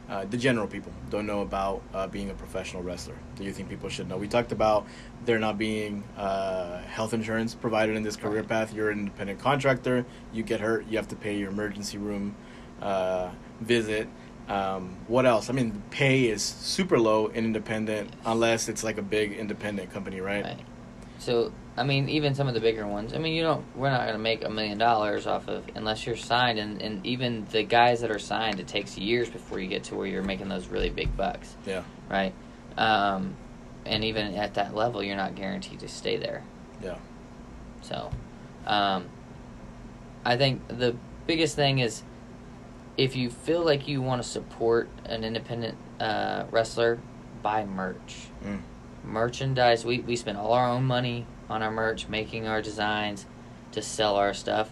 Uh, 0.09 0.25
the 0.27 0.37
general 0.37 0.67
people 0.67 0.93
don't 1.09 1.27
know 1.27 1.41
about 1.41 1.83
uh, 1.95 2.07
being 2.07 2.31
a 2.31 2.35
professional 2.35 2.83
wrestler. 2.83 3.17
Do 3.37 3.45
you 3.45 3.53
think 3.53 3.71
people 3.71 3.89
should 3.89 4.09
know? 4.09 4.19
We 4.19 4.29
talked 4.29 4.53
about 4.53 4.87
there 5.25 5.39
not 5.39 5.57
being 5.57 6.05
uh, 6.19 6.83
health 6.83 7.15
insurance 7.15 7.55
provided 7.55 7.97
in 7.97 8.03
this 8.03 8.17
career 8.17 8.43
path. 8.43 8.75
You're 8.75 8.91
an 8.91 8.99
independent 8.99 9.39
contractor. 9.39 10.05
You 10.33 10.43
get 10.43 10.61
hurt, 10.61 10.87
you 10.89 10.99
have 10.99 11.09
to 11.09 11.17
pay 11.17 11.39
your 11.39 11.51
emergency 11.51 11.97
room 11.97 12.37
uh, 12.83 13.31
visit. 13.61 14.09
Um, 14.49 14.97
what 15.09 15.25
else? 15.25 15.49
I 15.49 15.55
mean, 15.55 15.83
pay 15.91 16.29
is 16.29 16.43
super 16.43 16.99
low 16.99 17.29
in 17.29 17.47
independent 17.47 18.11
unless 18.27 18.69
it's 18.69 18.85
like 18.85 18.99
a 18.99 19.03
big 19.03 19.33
independent 19.33 19.91
company, 19.91 20.21
right? 20.21 20.45
Right. 20.45 20.61
So 21.19 21.51
I 21.77 21.83
mean, 21.83 22.09
even 22.09 22.35
some 22.37 22.47
of 22.47 22.55
the 22.55 22.61
bigger 22.61 22.87
ones. 22.87 23.15
I 23.15 23.19
mean, 23.19 23.35
you 23.35 23.43
don't. 23.43 23.65
We're 23.77 23.91
not 23.91 24.03
going 24.03 24.13
to 24.15 24.19
make 24.23 24.45
a 24.45 24.51
million 24.51 24.79
dollars 24.79 25.27
off 25.27 25.49
of 25.49 25.65
unless 25.75 26.07
you're 26.07 26.17
signed, 26.17 26.59
and 26.59 26.81
and 26.81 27.05
even 27.05 27.47
the 27.51 27.65
guys 27.65 28.01
that 28.03 28.11
are 28.13 28.19
signed, 28.21 28.61
it 28.61 28.69
takes 28.69 28.97
years 28.97 29.29
before 29.29 29.59
you 29.59 29.67
get 29.67 29.85
to 29.85 29.97
where 29.97 30.07
you're 30.07 30.23
making 30.23 30.49
those 30.49 30.69
really 30.69 30.91
big 30.91 31.17
bucks, 31.17 31.57
Yeah. 31.67 31.83
right? 32.09 32.33
Um, 32.79 33.35
and 33.85 34.05
even 34.05 34.35
at 34.35 34.55
that 34.55 34.75
level, 34.75 35.03
you're 35.03 35.17
not 35.17 35.35
guaranteed 35.35 35.81
to 35.81 35.89
stay 35.89 36.17
there. 36.17 36.45
Yeah. 36.83 36.97
So, 37.83 38.11
um, 38.67 39.07
I 40.25 40.37
think 40.37 40.67
the 40.69 40.97
biggest 41.27 41.57
thing 41.57 41.81
is 41.81 42.03
if 42.97 43.17
you 43.17 43.31
feel 43.31 43.65
like 43.65 43.89
you 43.89 44.01
want 44.01 44.23
to 44.23 44.29
support 44.29 44.89
an 45.07 45.25
independent 45.25 45.77
uh, 45.99 46.45
wrestler, 46.53 47.01
buy 47.43 47.65
merch. 47.65 48.29
Mm. 48.45 48.61
Merchandise. 49.05 49.85
We 49.85 49.99
we 50.01 50.15
spend 50.17 50.39
all 50.39 50.53
our 50.53 50.69
own 50.69 50.85
money 50.85 51.27
on 51.49 51.63
our 51.63 51.71
merch, 51.71 52.09
making 52.09 52.47
our 52.47 52.63
designs 52.63 53.27
to 53.73 53.83
sell 53.83 54.17
our 54.17 54.35
stuff. 54.35 54.71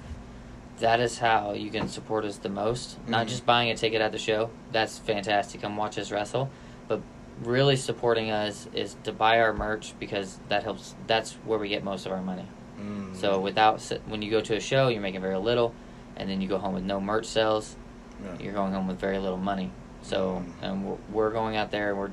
That 0.78 1.00
is 1.00 1.18
how 1.18 1.52
you 1.52 1.70
can 1.70 1.88
support 1.88 2.24
us 2.24 2.38
the 2.38 2.48
most. 2.48 2.98
Not 3.06 3.26
Mhm. 3.26 3.30
just 3.30 3.46
buying 3.46 3.70
a 3.70 3.76
ticket 3.76 4.00
at 4.00 4.12
the 4.12 4.18
show. 4.18 4.50
That's 4.72 4.98
fantastic. 4.98 5.60
Come 5.62 5.76
watch 5.76 5.98
us 5.98 6.10
wrestle. 6.10 6.50
But 6.88 7.00
really 7.44 7.76
supporting 7.76 8.30
us 8.30 8.68
is 8.74 8.96
to 9.04 9.12
buy 9.12 9.40
our 9.40 9.52
merch 9.52 9.94
because 10.00 10.38
that 10.48 10.62
helps. 10.64 10.94
That's 11.06 11.34
where 11.44 11.58
we 11.58 11.68
get 11.68 11.84
most 11.84 12.06
of 12.06 12.12
our 12.12 12.22
money. 12.22 12.46
Mm. 12.80 13.14
So 13.14 13.38
without 13.40 13.80
when 14.06 14.22
you 14.22 14.30
go 14.30 14.40
to 14.40 14.56
a 14.56 14.60
show, 14.60 14.88
you're 14.88 15.02
making 15.02 15.20
very 15.20 15.36
little, 15.38 15.74
and 16.16 16.28
then 16.28 16.40
you 16.40 16.48
go 16.48 16.58
home 16.58 16.74
with 16.74 16.84
no 16.84 17.00
merch 17.00 17.26
sales. 17.26 17.76
Yeah. 18.24 18.44
You're 18.44 18.52
going 18.54 18.72
home 18.72 18.88
with 18.88 18.98
very 18.98 19.18
little 19.18 19.36
money. 19.38 19.70
So 20.02 20.42
Mm. 20.44 20.62
and 20.62 20.84
we're, 20.84 20.96
we're 21.12 21.30
going 21.30 21.56
out 21.56 21.70
there. 21.70 21.90
and 21.90 21.98
We're 21.98 22.10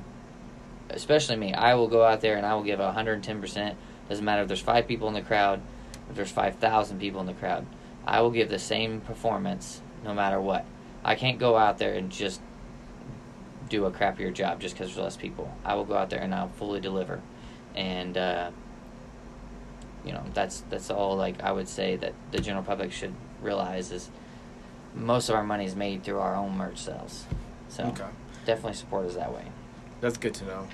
especially 0.91 1.35
me. 1.37 1.53
I 1.53 1.73
will 1.75 1.87
go 1.87 2.03
out 2.03 2.21
there 2.21 2.35
and 2.35 2.45
I 2.45 2.53
will 2.55 2.63
give 2.63 2.79
110 2.79 3.39
percent. 3.41 3.77
Doesn't 4.09 4.25
matter 4.25 4.41
if 4.41 4.47
there's 4.47 4.59
five 4.61 4.87
people 4.87 5.07
in 5.07 5.13
the 5.13 5.21
crowd, 5.21 5.61
if 6.09 6.15
there's 6.15 6.31
5,000 6.31 6.99
people 6.99 7.21
in 7.21 7.27
the 7.27 7.33
crowd. 7.33 7.65
I 8.05 8.21
will 8.21 8.31
give 8.31 8.49
the 8.49 8.59
same 8.59 9.01
performance 9.01 9.81
no 10.03 10.13
matter 10.13 10.41
what. 10.41 10.65
I 11.03 11.15
can't 11.15 11.37
go 11.39 11.55
out 11.55 11.77
there 11.77 11.93
and 11.93 12.11
just 12.11 12.41
do 13.69 13.85
a 13.85 13.91
crappier 13.91 14.33
job 14.33 14.59
just 14.59 14.73
because 14.75 14.87
there's 14.87 15.03
less 15.03 15.15
people. 15.15 15.53
I 15.63 15.75
will 15.75 15.85
go 15.85 15.95
out 15.95 16.09
there 16.09 16.19
and 16.19 16.33
I'll 16.33 16.49
fully 16.49 16.79
deliver, 16.79 17.21
and 17.75 18.17
uh, 18.17 18.49
you 20.03 20.11
know 20.11 20.23
that's 20.33 20.61
that's 20.69 20.89
all. 20.89 21.15
Like 21.15 21.41
I 21.41 21.51
would 21.51 21.67
say 21.69 21.95
that 21.97 22.13
the 22.31 22.39
general 22.39 22.63
public 22.63 22.91
should 22.91 23.13
realize 23.41 23.91
is 23.91 24.09
most 24.95 25.29
of 25.29 25.35
our 25.35 25.43
money 25.43 25.65
is 25.65 25.75
made 25.75 26.03
through 26.03 26.19
our 26.19 26.35
own 26.35 26.57
merch 26.57 26.79
sales. 26.79 27.25
So 27.69 27.83
Okay. 27.85 28.05
definitely 28.45 28.73
support 28.73 29.05
us 29.05 29.15
that 29.15 29.31
way. 29.31 29.45
That's 30.01 30.17
good 30.17 30.33
to 30.35 30.45
know. 30.45 30.67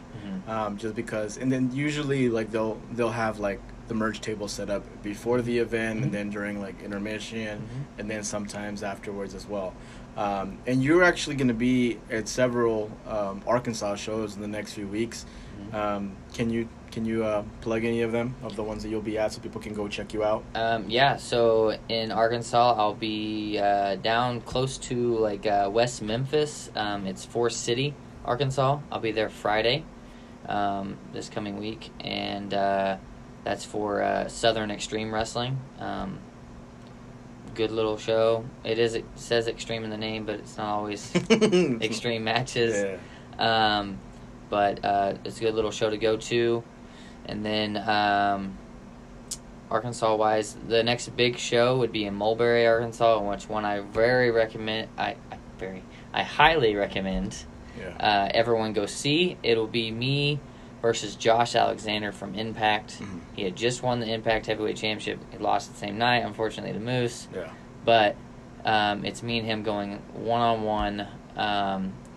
Mhm. 0.46 0.50
Um, 0.50 0.78
just 0.78 0.96
because, 0.96 1.38
and 1.38 1.52
then 1.52 1.72
usually 1.74 2.30
like 2.30 2.52
they'll 2.52 2.78
they'll 2.94 3.10
have 3.12 3.40
like 3.40 3.60
the 3.88 3.94
merch 3.94 4.20
table 4.22 4.48
set 4.48 4.70
up 4.70 4.84
before 5.04 5.42
the 5.42 5.60
event, 5.60 6.00
Mhm. 6.00 6.04
and 6.04 6.12
then 6.12 6.30
during 6.30 6.62
like 6.62 6.82
intermission, 6.84 7.60
Mhm. 7.60 8.00
and 8.00 8.10
then 8.10 8.24
sometimes 8.24 8.84
afterwards 8.84 9.34
as 9.36 9.48
well. 9.48 9.74
Um, 10.18 10.58
and 10.66 10.82
you're 10.84 11.04
actually 11.04 11.36
going 11.36 11.50
to 11.50 11.54
be 11.54 11.98
at 12.10 12.28
several 12.28 12.90
um, 13.08 13.42
Arkansas 13.46 13.96
shows 13.96 14.36
in 14.36 14.42
the 14.42 14.48
next 14.48 14.74
few 14.74 14.88
weeks. 14.88 15.26
Mhm. 15.72 15.76
Um, 15.76 16.12
can 16.34 16.50
you 16.50 16.68
can 16.92 17.04
you 17.04 17.26
uh, 17.26 17.44
plug 17.60 17.84
any 17.84 18.02
of 18.04 18.14
them 18.14 18.36
of 18.42 18.56
the 18.56 18.64
ones 18.64 18.82
that 18.84 18.90
you'll 18.90 19.02
be 19.02 19.18
at 19.18 19.34
so 19.34 19.42
people 19.42 19.60
can 19.60 19.74
go 19.74 19.88
check 19.88 20.14
you 20.14 20.24
out? 20.24 20.44
Um, 20.56 20.86
yeah, 20.88 21.18
so 21.18 21.78
in 21.90 22.10
Arkansas, 22.12 22.76
I'll 22.78 22.94
be 22.94 23.60
uh, 23.60 23.96
down 23.96 24.40
close 24.42 24.78
to 24.90 25.18
like 25.18 25.46
uh, 25.46 25.70
West 25.72 26.02
Memphis. 26.02 26.72
Um, 26.76 27.06
it's 27.06 27.26
Forest 27.26 27.62
City, 27.66 27.94
Arkansas. 28.26 28.80
I'll 28.92 29.00
be 29.00 29.12
there 29.12 29.30
Friday, 29.30 29.86
um, 30.48 30.98
this 31.14 31.30
coming 31.30 31.58
week, 31.58 31.92
and 32.02 32.54
uh, 32.54 32.98
that's 33.44 33.64
for 33.64 34.02
uh, 34.02 34.28
Southern 34.28 34.72
Extreme 34.72 35.14
Wrestling. 35.14 35.60
Um, 35.80 36.20
good 37.54 37.72
little 37.72 37.98
show. 37.98 38.46
It 38.64 38.80
is 38.80 38.96
it 38.96 39.06
says 39.16 39.48
extreme 39.48 39.84
in 39.84 39.90
the 39.90 39.98
name, 39.98 40.26
but 40.26 40.36
it's 40.36 40.58
not 40.58 40.68
always 40.68 41.16
extreme 41.30 42.24
matches. 42.24 42.84
Yeah. 43.40 43.78
Um, 43.80 44.00
but 44.50 44.84
uh, 44.84 45.16
it's 45.24 45.38
a 45.38 45.42
good 45.42 45.56
little 45.56 45.72
show 45.72 45.90
to 45.90 45.98
go 45.98 46.18
to. 46.18 46.64
And 47.26 47.44
then 47.44 47.78
um, 47.78 48.58
Arkansas 49.72 50.16
wise, 50.16 50.56
the 50.68 50.84
next 50.84 51.10
big 51.16 51.38
show 51.38 51.78
would 51.78 51.92
be 51.92 52.06
in 52.06 52.14
Mulberry, 52.14 52.68
Arkansas, 52.68 53.20
which 53.20 53.50
one 53.50 53.66
I 53.66 53.80
very 53.80 54.32
recommend. 54.32 54.90
I, 54.98 55.16
I 55.32 55.38
very 55.58 55.84
I 56.14 56.24
highly 56.24 56.76
recommend 56.76 57.46
Yeah. 57.80 57.96
uh, 58.00 58.30
everyone 58.34 58.74
go 58.74 58.86
see. 58.86 59.38
It'll 59.44 59.68
be 59.68 59.92
me 59.92 60.40
versus 60.82 61.16
Josh 61.16 61.56
Alexander 61.56 62.12
from 62.12 62.36
Impact. 62.36 63.00
Mhm. 63.02 63.20
He 63.36 63.44
had 63.44 63.56
just 63.56 63.82
won 63.84 64.00
the 64.00 64.12
Impact 64.14 64.46
Heavyweight 64.46 64.76
Championship. 64.78 65.20
He 65.32 65.38
lost 65.40 65.72
the 65.72 65.78
same 65.78 65.98
night, 65.98 66.20
unfortunately, 66.26 66.74
to 66.74 66.80
Moose 66.80 67.28
Yeah. 67.34 67.50
but 67.84 68.16
um, 68.64 69.04
it's 69.06 69.22
me 69.24 69.38
and 69.40 69.48
him 69.48 69.64
going 69.64 70.00
one 70.14 70.42
on 70.42 70.64
one 70.64 71.08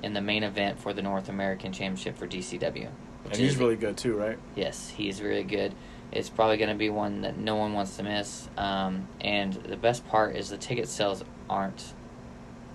in 0.03 0.13
the 0.15 0.21
main 0.21 0.43
event 0.45 0.79
for 0.79 0.93
the 0.93 1.03
North 1.03 1.29
American 1.29 1.73
Championship 1.73 2.17
for 2.17 2.27
DCW. 2.27 2.89
And 3.27 3.37
he's 3.37 3.57
really 3.57 3.77
good 3.77 3.97
too, 3.97 4.15
right? 4.17 4.39
yes, 4.55 4.89
he's 4.97 5.21
really 5.21 5.43
good. 5.43 5.75
It's 6.11 6.31
probably 6.31 6.57
going 6.57 6.71
to 6.71 6.75
be 6.77 6.89
one 6.89 7.21
that 7.23 7.37
no 7.37 7.57
one 7.57 7.75
wants 7.75 7.97
to 7.99 8.03
miss. 8.03 8.49
Um, 8.57 9.09
and 9.21 9.53
the 9.53 9.77
best 9.77 10.07
part 10.09 10.37
is 10.37 10.49
the 10.49 10.57
ticket 10.57 10.89
sales 10.89 11.23
aren't 11.51 11.93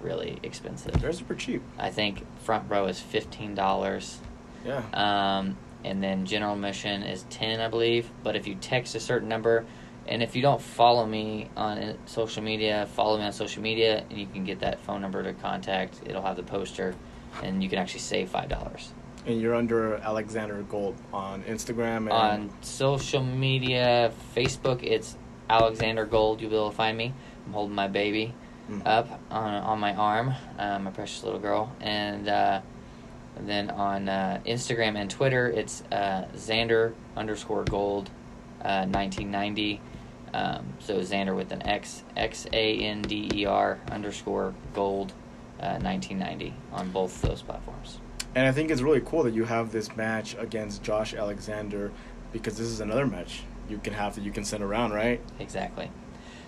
really 0.04 0.40
expensive. 0.44 1.00
They're 1.00 1.14
super 1.14 1.36
cheap. 1.36 1.62
I 1.78 1.90
think 1.90 2.26
front 2.42 2.70
row 2.70 2.86
is 2.88 3.00
fifteen 3.00 3.56
dollars. 3.56 4.20
Yeah. 4.66 4.84
Um, 4.94 5.58
and 5.84 6.02
then 6.02 6.26
general 6.26 6.54
admission 6.54 7.04
is 7.04 7.24
10 7.30 7.60
i 7.60 7.68
believe 7.68 8.10
but 8.24 8.36
if 8.36 8.48
you 8.48 8.56
text 8.56 8.96
a 8.96 9.00
certain 9.00 9.28
number 9.28 9.66
and 10.08 10.22
if 10.22 10.36
you 10.36 10.42
don't 10.42 10.62
follow 10.62 11.06
me 11.06 11.50
on 11.56 11.78
uh, 11.78 11.94
social 12.06 12.44
media 12.44 12.88
follow 12.94 13.18
me 13.18 13.24
on 13.24 13.34
social 13.34 13.62
media 13.62 14.06
and 14.10 14.20
you 14.20 14.26
can 14.28 14.44
get 14.44 14.60
that 14.60 14.80
phone 14.80 15.02
number 15.02 15.24
to 15.24 15.34
contact 15.34 16.02
it'll 16.06 16.22
have 16.22 16.36
the 16.36 16.44
poster 16.44 16.96
and 17.42 17.64
you 17.64 17.70
can 17.70 17.80
actually 17.80 18.00
save 18.00 18.30
five 18.30 18.50
dollars 18.50 18.94
And 19.26 19.40
you're 19.42 19.56
under 19.56 19.96
Alexander 19.96 20.62
Gold 20.64 20.96
on 21.14 21.44
Instagram 21.44 21.98
and 21.98 22.12
on 22.12 22.50
social 22.62 23.24
media 23.24 24.12
facebook 24.36 24.84
it's 24.84 25.18
alexander 25.50 26.06
gold 26.06 26.40
you'll 26.40 26.50
be 26.50 26.56
able 26.56 26.70
to 26.70 26.76
find 26.76 26.98
me 26.98 27.14
i'm 27.46 27.54
holding 27.54 27.76
my 27.76 27.88
baby 27.88 28.34
Mm. 28.70 28.82
up 28.86 29.20
on, 29.30 29.54
on 29.56 29.80
my 29.80 29.94
arm 29.94 30.34
uh, 30.58 30.80
my 30.80 30.90
precious 30.90 31.22
little 31.24 31.40
girl 31.40 31.70
and 31.82 32.30
uh, 32.30 32.62
And 33.36 33.50
then 33.50 33.70
on 33.72 34.10
uh, 34.10 34.42
Instagram 34.46 34.96
and 34.96 35.10
Twitter, 35.10 35.48
it's 35.50 35.84
uh, 35.92 36.28
Xander 36.36 36.94
underscore 37.16 37.64
gold 37.64 38.10
uh, 38.62 38.86
1990. 38.86 39.82
Um, 40.34 40.74
so 40.80 41.00
Xander 41.00 41.36
with 41.36 41.52
an 41.52 41.66
X, 41.68 42.04
X 42.16 42.48
A 42.54 42.78
N 42.80 43.02
D 43.02 43.30
E 43.34 43.46
R 43.46 43.80
underscore 43.92 44.54
gold 44.74 45.14
uh, 45.60 45.78
1990 45.80 46.54
on 46.72 46.90
both 46.92 47.22
those 47.22 47.42
platforms. 47.42 48.00
And 48.36 48.48
I 48.48 48.52
think 48.52 48.72
it's 48.72 48.82
really 48.82 49.02
cool 49.02 49.24
that 49.24 49.34
you 49.34 49.46
have 49.46 49.72
this 49.72 49.96
match 49.96 50.36
against 50.40 50.82
Josh 50.84 51.14
Alexander 51.14 51.92
because 52.32 52.58
this 52.58 52.68
is 52.68 52.80
another 52.80 53.06
match 53.06 53.44
you 53.70 53.78
can 53.78 53.94
have 53.94 54.16
that 54.16 54.24
you 54.24 54.32
can 54.32 54.44
send 54.44 54.64
around, 54.64 54.92
right? 54.92 55.22
Exactly. 55.40 55.90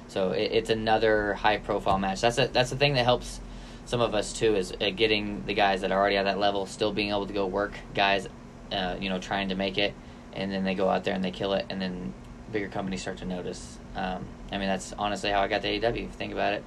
So 0.07 0.31
it, 0.31 0.51
it's 0.51 0.69
another 0.69 1.33
high 1.33 1.57
profile 1.57 1.97
match. 1.97 2.21
That's 2.21 2.37
a, 2.37 2.47
that's 2.47 2.69
the 2.69 2.75
thing 2.75 2.93
that 2.93 3.05
helps 3.05 3.39
some 3.85 4.01
of 4.01 4.15
us 4.15 4.33
too 4.33 4.55
is 4.55 4.73
uh, 4.81 4.89
getting 4.89 5.45
the 5.45 5.53
guys 5.53 5.81
that 5.81 5.91
are 5.91 5.99
already 5.99 6.17
at 6.17 6.23
that 6.23 6.39
level 6.39 6.65
still 6.65 6.91
being 6.91 7.09
able 7.09 7.27
to 7.27 7.33
go 7.33 7.45
work 7.45 7.73
guys, 7.93 8.27
uh, 8.71 8.95
you 8.99 9.09
know, 9.09 9.19
trying 9.19 9.49
to 9.49 9.55
make 9.55 9.77
it, 9.77 9.93
and 10.33 10.51
then 10.51 10.63
they 10.63 10.75
go 10.75 10.89
out 10.89 11.03
there 11.03 11.13
and 11.13 11.23
they 11.23 11.31
kill 11.31 11.53
it, 11.53 11.65
and 11.69 11.81
then 11.81 12.13
bigger 12.51 12.67
companies 12.67 13.01
start 13.01 13.17
to 13.17 13.25
notice. 13.25 13.77
Um, 13.95 14.25
I 14.51 14.57
mean, 14.57 14.67
that's 14.67 14.93
honestly 14.93 15.29
how 15.29 15.41
I 15.41 15.47
got 15.47 15.61
to 15.61 15.67
AEW. 15.67 15.89
If 15.89 15.97
you 15.97 16.07
think 16.09 16.33
about 16.33 16.53
it, 16.53 16.63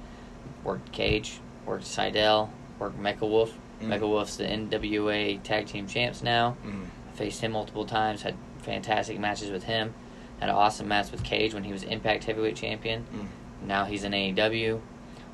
worked 0.63 0.91
Cage, 0.91 1.39
worked 1.65 1.85
Sydal, 1.85 2.49
worked 2.79 2.99
Mecha 2.99 3.21
Wolf. 3.21 3.53
Mm. 3.81 3.87
Mecha 3.87 4.07
Wolf's 4.07 4.37
the 4.37 4.45
NWA 4.45 5.41
Tag 5.43 5.67
Team 5.67 5.87
Champs 5.87 6.23
now. 6.23 6.57
Mm. 6.65 6.85
Faced 7.13 7.41
him 7.41 7.51
multiple 7.51 7.85
times. 7.85 8.21
Had 8.21 8.35
fantastic 8.59 9.19
matches 9.19 9.51
with 9.51 9.63
him. 9.63 9.93
Had 10.39 10.49
an 10.49 10.55
awesome 10.55 10.87
match 10.87 11.11
with 11.11 11.23
Cage 11.23 11.53
when 11.53 11.63
he 11.63 11.71
was 11.73 11.83
Impact 11.83 12.23
Heavyweight 12.23 12.55
Champion. 12.55 13.05
Mm. 13.13 13.67
Now 13.67 13.85
he's 13.85 14.03
in 14.03 14.13
AEW. 14.13 14.79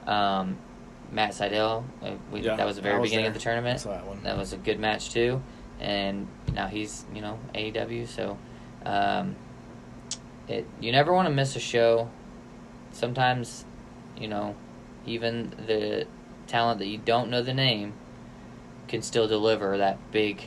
Um, 0.07 0.57
Matt 1.11 1.31
Sydal, 1.31 1.83
uh, 2.01 2.11
we, 2.31 2.41
Yeah, 2.41 2.55
that 2.55 2.65
was 2.65 2.75
the 2.77 2.81
very 2.81 2.99
was 2.99 3.09
beginning 3.09 3.25
there. 3.25 3.29
of 3.29 3.33
the 3.35 3.39
tournament. 3.39 3.79
That. 3.83 4.23
That 4.23 4.37
was 4.37 4.53
a 4.53 4.57
good 4.57 4.79
match 4.79 5.11
too, 5.11 5.41
and 5.79 6.27
now 6.53 6.67
he's 6.67 7.05
you 7.13 7.21
know 7.21 7.39
AEW. 7.53 8.07
So, 8.07 8.37
um, 8.85 9.35
it 10.47 10.65
you 10.79 10.91
never 10.91 11.13
want 11.13 11.27
to 11.27 11.33
miss 11.33 11.55
a 11.55 11.59
show. 11.59 12.09
Sometimes, 12.91 13.65
you 14.17 14.27
know, 14.27 14.55
even 15.05 15.51
the 15.67 16.07
talent 16.47 16.79
that 16.79 16.87
you 16.87 16.97
don't 16.97 17.29
know 17.29 17.41
the 17.43 17.53
name 17.53 17.93
can 18.87 19.01
still 19.01 19.27
deliver 19.27 19.77
that 19.77 19.97
big, 20.11 20.41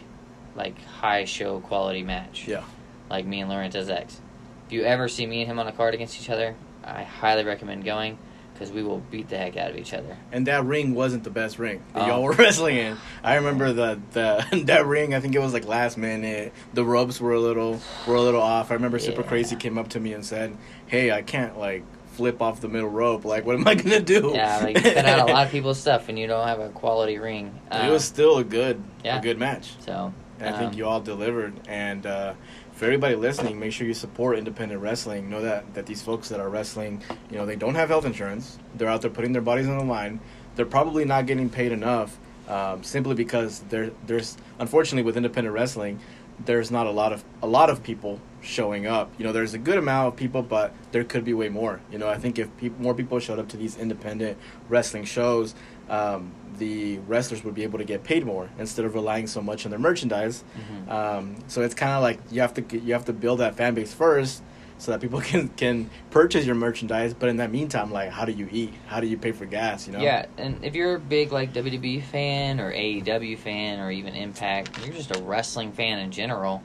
like 0.57 0.81
high 0.85 1.25
show 1.25 1.61
quality 1.61 2.03
match 2.03 2.47
Yeah. 2.49 2.63
like 3.11 3.27
me 3.27 3.41
and 3.41 3.51
Laurentiz 3.51 3.89
X. 3.91 4.21
If 4.69 4.73
you 4.73 4.83
ever 4.85 5.09
see 5.09 5.27
me 5.27 5.41
and 5.43 5.51
him 5.51 5.59
on 5.59 5.67
a 5.67 5.73
card 5.73 5.95
against 5.95 6.21
each 6.21 6.29
other, 6.31 6.55
I 6.85 7.03
highly 7.03 7.43
recommend 7.45 7.85
going 7.85 8.19
because 8.53 8.71
we 8.71 8.83
will 8.83 8.99
beat 9.11 9.29
the 9.29 9.39
heck 9.39 9.57
out 9.57 9.71
of 9.71 9.77
each 9.79 9.95
other. 9.95 10.17
And 10.33 10.47
that 10.47 10.65
ring 10.65 10.95
wasn't 10.95 11.25
the 11.25 11.31
best 11.31 11.59
ring 11.59 11.83
that 11.95 12.03
Oh. 12.03 12.07
y'all 12.07 12.23
were 12.23 12.33
wrestling 12.39 12.77
in. 12.77 12.97
I 13.25 13.37
remember 13.37 13.73
the, 13.73 13.99
the 14.13 14.63
that 14.67 14.85
ring. 14.87 15.15
I 15.15 15.21
think 15.21 15.35
it 15.35 15.39
was 15.39 15.55
like 15.55 15.65
last 15.65 15.97
minute. 15.97 16.53
The 16.75 16.85
ropes 16.85 17.19
were 17.21 17.33
a 17.33 17.41
little 17.41 17.81
were 18.07 18.17
a 18.17 18.21
little 18.21 18.43
off. 18.43 18.71
I 18.71 18.75
remember 18.75 18.99
Super 18.99 19.23
Yeah. 19.23 19.29
Crazy 19.29 19.57
came 19.57 19.79
up 19.79 19.89
to 19.91 20.01
me 20.01 20.13
and 20.13 20.25
said, 20.25 20.57
"Hey, 20.87 21.11
I 21.13 21.23
can't 21.23 21.59
like 21.59 21.83
flip 22.13 22.43
off 22.43 22.61
the 22.61 22.69
middle 22.69 22.91
rope. 22.91 23.25
Like, 23.25 23.47
what 23.47 23.55
am 23.55 23.67
I 23.67 23.75
gonna 23.77 24.01
do?" 24.01 24.33
Yeah, 24.35 24.59
like 24.63 24.77
you 24.77 24.83
cut 24.93 25.07
out 25.07 25.29
a 25.29 25.33
lot 25.33 25.47
of 25.47 25.53
people's 25.53 25.79
stuff 25.79 26.09
and 26.11 26.19
you 26.19 26.27
don't 26.27 26.47
have 26.47 26.61
a 26.61 26.69
quality 26.71 27.17
ring. 27.19 27.55
it 27.71 27.75
Um, 27.75 27.91
was 27.91 28.05
still 28.05 28.37
a 28.39 28.45
good 28.45 28.83
yeah. 29.03 29.19
a 29.19 29.23
good 29.23 29.39
match. 29.39 29.77
so. 29.81 30.13
And 30.41 30.55
I 30.55 30.59
think 30.59 30.73
um, 30.75 30.79
you 30.79 30.87
all 30.87 31.01
delivered. 31.01 31.53
And 31.67 32.07
uh, 32.07 32.35
for 32.79 32.85
everybody 32.85 33.17
listening, 33.17 33.59
make 33.59 33.73
sure 33.73 33.89
you 33.89 33.93
support 33.93 34.39
independent 34.39 34.81
wrestling. 34.81 35.29
Know 35.29 35.43
that 35.43 35.75
that 35.75 35.85
these 35.87 36.01
folks 36.01 36.29
that 36.29 36.39
are 36.39 36.49
wrestling, 36.49 37.03
you 37.29 37.37
know, 37.37 37.45
they 37.45 37.57
don't 37.57 37.75
have 37.75 37.89
health 37.89 38.05
insurance. 38.05 38.57
They're 38.77 38.89
out 38.89 39.03
there 39.03 39.11
putting 39.11 39.33
their 39.33 39.43
bodies 39.43 39.67
on 39.67 39.79
the 39.79 39.85
line. 39.85 40.21
They're 40.55 40.65
probably 40.65 41.05
not 41.05 41.27
getting 41.27 41.51
paid 41.51 41.73
enough, 41.73 42.17
um, 42.47 42.85
simply 42.85 43.17
because 43.17 43.61
there 43.69 43.91
there's 44.07 44.37
unfortunately 44.61 45.03
with 45.03 45.17
independent 45.17 45.55
wrestling, 45.55 45.99
there's 46.45 46.71
not 46.71 46.87
a 46.87 46.93
lot 46.93 47.13
of 47.13 47.25
a 47.43 47.49
lot 47.49 47.69
of 47.69 47.83
people 47.83 48.21
showing 48.43 48.87
up. 48.87 49.11
You 49.19 49.25
know, 49.25 49.33
there's 49.33 49.55
a 49.55 49.59
good 49.59 49.79
amount 49.79 50.09
of 50.09 50.17
people, 50.17 50.43
but 50.43 50.73
there 50.93 51.03
could 51.03 51.25
be 51.25 51.35
way 51.35 51.49
more. 51.49 51.81
You 51.91 51.99
know, 51.99 52.09
I 52.09 52.17
think 52.17 52.39
if 52.39 52.57
peop 52.59 52.79
more 52.79 52.95
people 52.95 53.19
showed 53.19 53.41
up 53.41 53.49
to 53.49 53.57
these 53.57 53.77
independent 53.77 54.39
wrestling 54.69 55.05
shows, 55.05 55.57
um, 55.89 56.33
the 56.59 56.99
wrestlers 57.01 57.45
would 57.45 57.55
be 57.55 57.63
able 57.63 57.79
to 57.79 57.85
get 57.85 58.05
paid 58.05 58.25
more 58.27 58.49
instead 58.59 58.85
of 58.85 58.95
relying 58.95 59.27
so 59.27 59.41
much 59.41 59.65
on 59.65 59.71
their 59.71 59.79
merchandise. 59.79 60.45
Mhm. 60.57 60.91
Um, 60.93 61.37
so 61.49 61.63
it's 61.63 61.75
kind 61.75 61.93
of 61.93 62.03
like 62.03 62.19
you 62.31 62.41
have 62.41 62.55
to 62.55 62.79
you 62.79 62.93
have 62.93 63.05
to 63.07 63.13
build 63.13 63.41
that 63.41 63.55
fan 63.57 63.75
base 63.75 63.93
first, 63.95 64.43
so 64.79 64.93
that 64.93 65.01
people 65.01 65.21
can 65.31 65.49
can 65.51 65.91
purchase 66.11 66.45
your 66.47 66.55
merchandise. 66.55 67.15
But 67.15 67.29
in 67.29 67.37
that 67.39 67.51
meantime, 67.51 67.91
like 67.93 68.11
how 68.11 68.25
do 68.25 68.33
you 68.33 68.49
eat? 68.51 68.73
How 68.87 69.01
do 69.01 69.07
you 69.07 69.17
pay 69.17 69.33
for 69.33 69.47
gas? 69.47 69.87
You 69.87 69.95
know? 69.95 70.01
Yeah, 70.01 70.27
and 70.37 70.65
if 70.65 70.75
you're 70.75 70.97
a 70.97 71.01
big 71.01 71.33
like 71.33 71.53
WWE 71.53 72.03
fan 72.03 72.61
or 72.61 72.73
AEW 72.73 73.39
fan 73.39 73.81
or 73.81 73.91
even 73.91 74.15
Impact, 74.15 74.85
you're 74.85 74.95
just 74.95 75.15
a 75.15 75.21
wrestling 75.23 75.73
fan 75.73 75.99
in 75.99 76.11
general. 76.11 76.63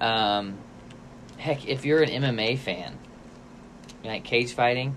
Um, 0.00 0.58
heck, 1.38 1.66
if 1.66 1.84
you're 1.84 2.02
an 2.02 2.08
MMA 2.10 2.58
fan, 2.58 2.98
you 4.02 4.10
like 4.10 4.24
cage 4.24 4.52
fighting, 4.52 4.96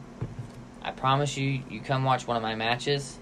I 0.85 0.91
promise 0.91 1.35
you, 1.35 1.63
you 1.69 1.81
come 1.81 2.03
watch 2.03 2.27
one 2.27 2.37
of 2.37 2.43
my 2.43 2.53
matches, 2.55 3.17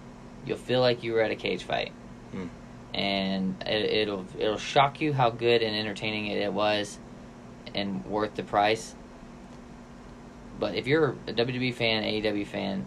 you'll 0.45 0.57
feel 0.57 0.81
like 0.81 1.01
you 1.03 1.13
were 1.13 1.21
at 1.21 1.31
a 1.31 1.35
cage 1.35 1.63
fight, 1.63 1.93
Hmm. 2.31 2.47
and 2.93 3.55
it, 3.65 3.89
it'll 3.89 4.25
it'll 4.37 4.57
shock 4.57 4.99
you 4.99 5.13
how 5.13 5.29
good 5.29 5.63
and 5.63 5.73
entertaining 5.75 6.27
it, 6.27 6.37
it 6.39 6.51
was, 6.53 6.99
and 7.73 8.05
worth 8.05 8.35
the 8.35 8.43
price. 8.43 8.95
But 10.59 10.75
if 10.75 10.87
you're 10.87 11.15
a 11.27 11.33
WWE 11.33 11.73
fan, 11.73 12.03
AEW 12.03 12.45
fan, 12.45 12.85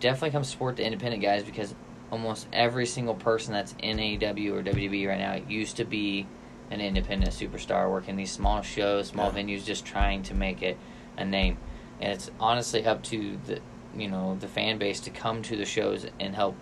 definitely 0.00 0.30
come 0.30 0.44
support 0.44 0.76
the 0.76 0.84
independent 0.84 1.22
guys 1.22 1.44
because 1.44 1.74
almost 2.10 2.48
every 2.52 2.86
single 2.86 3.14
person 3.14 3.52
that's 3.52 3.74
in 3.80 3.98
AEW 3.98 4.52
or 4.54 4.62
WWE 4.62 5.08
right 5.08 5.18
now 5.18 5.34
used 5.48 5.76
to 5.76 5.84
be 5.84 6.26
an 6.70 6.80
independent 6.80 7.32
superstar 7.32 7.90
working 7.90 8.16
these 8.16 8.32
small 8.32 8.62
shows, 8.62 9.08
small 9.08 9.32
Yeah. 9.32 9.42
venues, 9.42 9.64
just 9.64 9.84
trying 9.84 10.22
to 10.24 10.34
make 10.34 10.62
it 10.62 10.78
a 11.16 11.24
name. 11.24 11.58
And 12.00 12.12
it's 12.12 12.30
honestly 12.40 12.84
up 12.84 13.02
to 13.04 13.36
the 13.46 13.60
you 13.96 14.08
know 14.08 14.36
the 14.40 14.48
fan 14.48 14.78
base 14.78 15.00
to 15.00 15.10
come 15.10 15.42
to 15.42 15.56
the 15.56 15.64
shows 15.64 16.06
and 16.20 16.34
help 16.34 16.54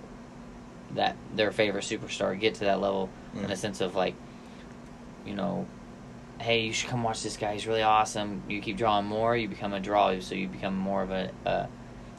that 0.95 1.17
their 1.35 1.51
favorite 1.53 1.85
superstar 1.85 2.39
get 2.39 2.55
to 2.55 2.61
that 2.61 2.81
level 2.81 3.11
in 3.35 3.41
Mm. 3.45 3.51
a 3.51 3.57
sense 3.57 3.81
of 3.81 3.95
like 3.95 4.15
you 5.27 5.35
know, 5.35 5.67
hey, 6.41 6.61
you 6.63 6.73
should 6.73 6.89
come 6.89 7.03
watch 7.03 7.23
this 7.23 7.37
guy. 7.37 7.53
He's 7.53 7.67
really 7.67 7.83
awesome. 7.83 8.43
You 8.49 8.63
keep 8.63 8.79
drawing 8.79 9.05
more, 9.05 9.37
you 9.37 9.47
become 9.49 9.75
a 9.75 9.81
draw, 9.81 10.19
so 10.21 10.35
you 10.35 10.49
become 10.49 10.75
more 10.77 11.03
of 11.03 11.11
a 11.11 11.31
a, 11.45 11.69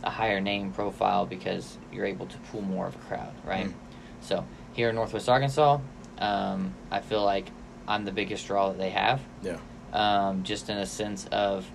a 0.04 0.10
higher 0.10 0.40
name 0.40 0.72
profile 0.72 1.26
because 1.26 1.78
you're 1.92 2.06
able 2.06 2.28
to 2.28 2.38
pull 2.52 2.62
more 2.62 2.86
of 2.88 2.96
a 2.96 3.00
crowd, 3.00 3.34
right? 3.46 3.68
Mm. 3.68 3.74
So 4.22 4.46
here 4.74 4.90
in 4.90 4.96
Northwest 4.96 5.28
Arkansas, 5.30 5.80
um, 6.20 6.76
I 6.92 7.00
feel 7.00 7.24
like 7.24 7.50
I'm 7.88 8.06
the 8.06 8.12
biggest 8.12 8.46
draw 8.46 8.70
that 8.70 8.78
they 8.78 8.92
have. 8.92 9.22
Yeah. 9.42 9.58
Um, 9.94 10.44
just 10.44 10.70
in 10.70 10.78
a 10.78 10.86
sense 10.86 11.26
of, 11.32 11.66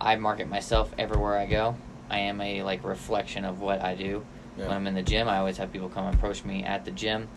I 0.00 0.14
market 0.16 0.48
myself 0.48 0.92
everywhere 0.98 1.36
I 1.36 1.46
go. 1.46 1.74
I 2.10 2.18
am 2.20 2.40
a 2.40 2.62
like 2.62 2.84
reflection 2.84 3.44
of 3.44 3.60
what 3.60 3.80
I 3.82 3.94
do. 3.94 4.24
Yeah. 4.56 4.68
When 4.68 4.76
I'm 4.76 4.86
in 4.86 4.94
the 4.94 5.02
gym, 5.02 5.28
I 5.28 5.38
always 5.38 5.56
have 5.58 5.72
people 5.72 5.88
come 5.88 6.06
approach 6.06 6.44
me 6.44 6.64
at 6.64 6.84
the 6.84 6.90
gym. 6.90 7.28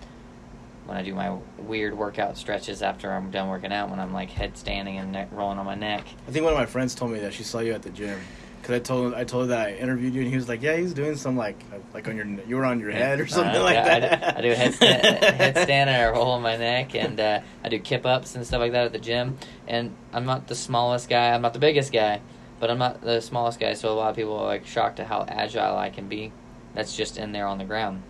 When 0.86 0.97
I 0.97 1.03
do 1.03 1.13
my 1.13 1.38
weird 1.60 1.95
workout 1.95 2.38
stretches 2.38 2.82
after 2.82 3.12
I'm 3.12 3.29
done 3.29 3.47
working 3.49 3.71
out, 3.71 3.89
when 3.89 3.99
I'm 3.99 4.13
like 4.13 4.29
head 4.32 4.58
standing 4.58 4.97
and 4.97 5.12
neck 5.12 5.27
rolling 5.32 5.60
on 5.60 5.65
my 5.65 5.75
neck. 5.75 6.03
I 6.27 6.32
think 6.32 6.43
one 6.43 6.53
of 6.53 6.60
my 6.60 6.65
friends 6.65 6.95
told 6.95 7.12
me 7.12 7.19
that 7.19 7.34
she 7.34 7.43
saw 7.43 7.60
you 7.60 7.73
at 7.73 7.82
the 7.84 7.89
gym. 7.91 8.19
Cause 8.63 8.71
I 8.71 8.79
told 8.79 9.13
I 9.13 9.23
told 9.23 9.43
her 9.43 9.47
that 9.55 9.67
I 9.67 9.73
interviewed 9.75 10.13
you, 10.13 10.21
and 10.21 10.29
he 10.29 10.36
was 10.36 10.49
like, 10.49 10.62
"Yeah, 10.62 10.75
he's 10.75 10.93
doing 10.93 11.15
some 11.15 11.38
like 11.38 11.58
like 11.93 12.08
on 12.10 12.17
your 12.17 12.25
you 12.25 12.58
were 12.58 12.65
on 12.65 12.79
your 12.79 12.91
head 12.91 13.19
or 13.19 13.25
something 13.27 13.55
Uh, 13.55 13.63
like 13.63 13.75
yeah, 13.75 13.84
I 13.95 13.99
that." 14.01 14.36
do- 14.36 14.38
I 14.38 14.41
do, 14.41 14.53
headstand, 14.53 15.01
headstand 15.21 15.69
and 15.69 15.89
I 15.89 16.10
roll 16.10 16.32
on 16.32 16.41
my 16.41 16.58
neck, 16.58 16.93
and 16.93 17.17
uh, 17.19 17.39
I 17.63 17.69
do 17.69 17.79
kip 17.79 18.05
ups 18.05 18.36
and 18.36 18.45
stuff 18.45 18.60
like 18.60 18.73
that 18.73 18.84
at 18.86 18.91
the 18.91 18.99
gym. 18.99 19.38
And 19.67 19.95
I'm 20.12 20.25
not 20.25 20.47
the 20.47 20.55
smallest 20.55 21.08
guy. 21.08 21.29
I'm 21.34 21.41
not 21.41 21.53
the 21.53 21.60
biggest 21.60 21.93
guy, 21.93 22.19
but 22.60 22.69
I'm 22.69 22.78
not 22.78 23.02
the 23.02 23.22
smallest 23.22 23.60
guy. 23.60 23.74
So 23.74 23.91
a 23.91 23.95
lot 23.95 24.10
of 24.10 24.15
people 24.15 24.36
are 24.38 24.45
like 24.45 24.65
shocked 24.65 25.00
at 25.00 25.08
how 25.08 25.26
agile 25.28 25.78
I 25.78 25.89
can 25.89 26.08
be. 26.08 26.32
That's 26.76 26.95
just 26.95 27.17
in 27.17 27.32
there 27.32 27.48
on 27.48 27.58
the 27.58 27.65
ground. 27.65 28.04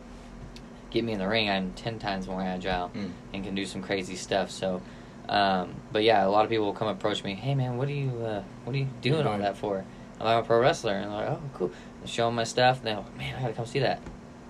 Get 0.91 1.03
me 1.03 1.13
in 1.13 1.19
the 1.19 1.27
ring, 1.27 1.49
I'm 1.49 1.71
ten 1.73 1.99
times 1.99 2.27
more 2.27 2.41
agile 2.41 2.89
Mm. 2.95 3.11
and 3.33 3.43
can 3.43 3.55
do 3.55 3.65
some 3.65 3.81
crazy 3.83 4.15
stuff. 4.15 4.49
So, 4.49 4.81
um, 5.29 5.75
but 5.91 6.03
yeah, 6.03 6.25
a 6.25 6.29
lot 6.29 6.43
of 6.45 6.49
people 6.49 6.65
will 6.65 6.73
come 6.73 6.87
approach 6.87 7.23
me. 7.23 7.35
Hey 7.35 7.53
man, 7.53 7.77
what 7.77 7.87
are 7.87 7.91
you 7.93 8.09
uh, 8.25 8.43
what 8.63 8.75
are 8.75 8.79
you 8.79 8.87
doing 9.01 9.27
all 9.27 9.37
that 9.37 9.55
for? 9.57 9.85
I'm 10.19 10.25
like, 10.25 10.43
a 10.43 10.47
pro 10.47 10.59
wrestler, 10.59 10.93
and 10.93 11.05
they're 11.11 11.17
like, 11.17 11.29
oh 11.29 11.41
cool. 11.53 11.71
I 12.03 12.07
show 12.07 12.25
them 12.25 12.35
my 12.35 12.43
stuff, 12.43 12.77
and 12.79 12.87
they're 12.87 12.95
like, 12.97 13.17
man, 13.17 13.35
I 13.35 13.41
gotta 13.41 13.53
come 13.53 13.65
see 13.67 13.79
that. 13.79 14.01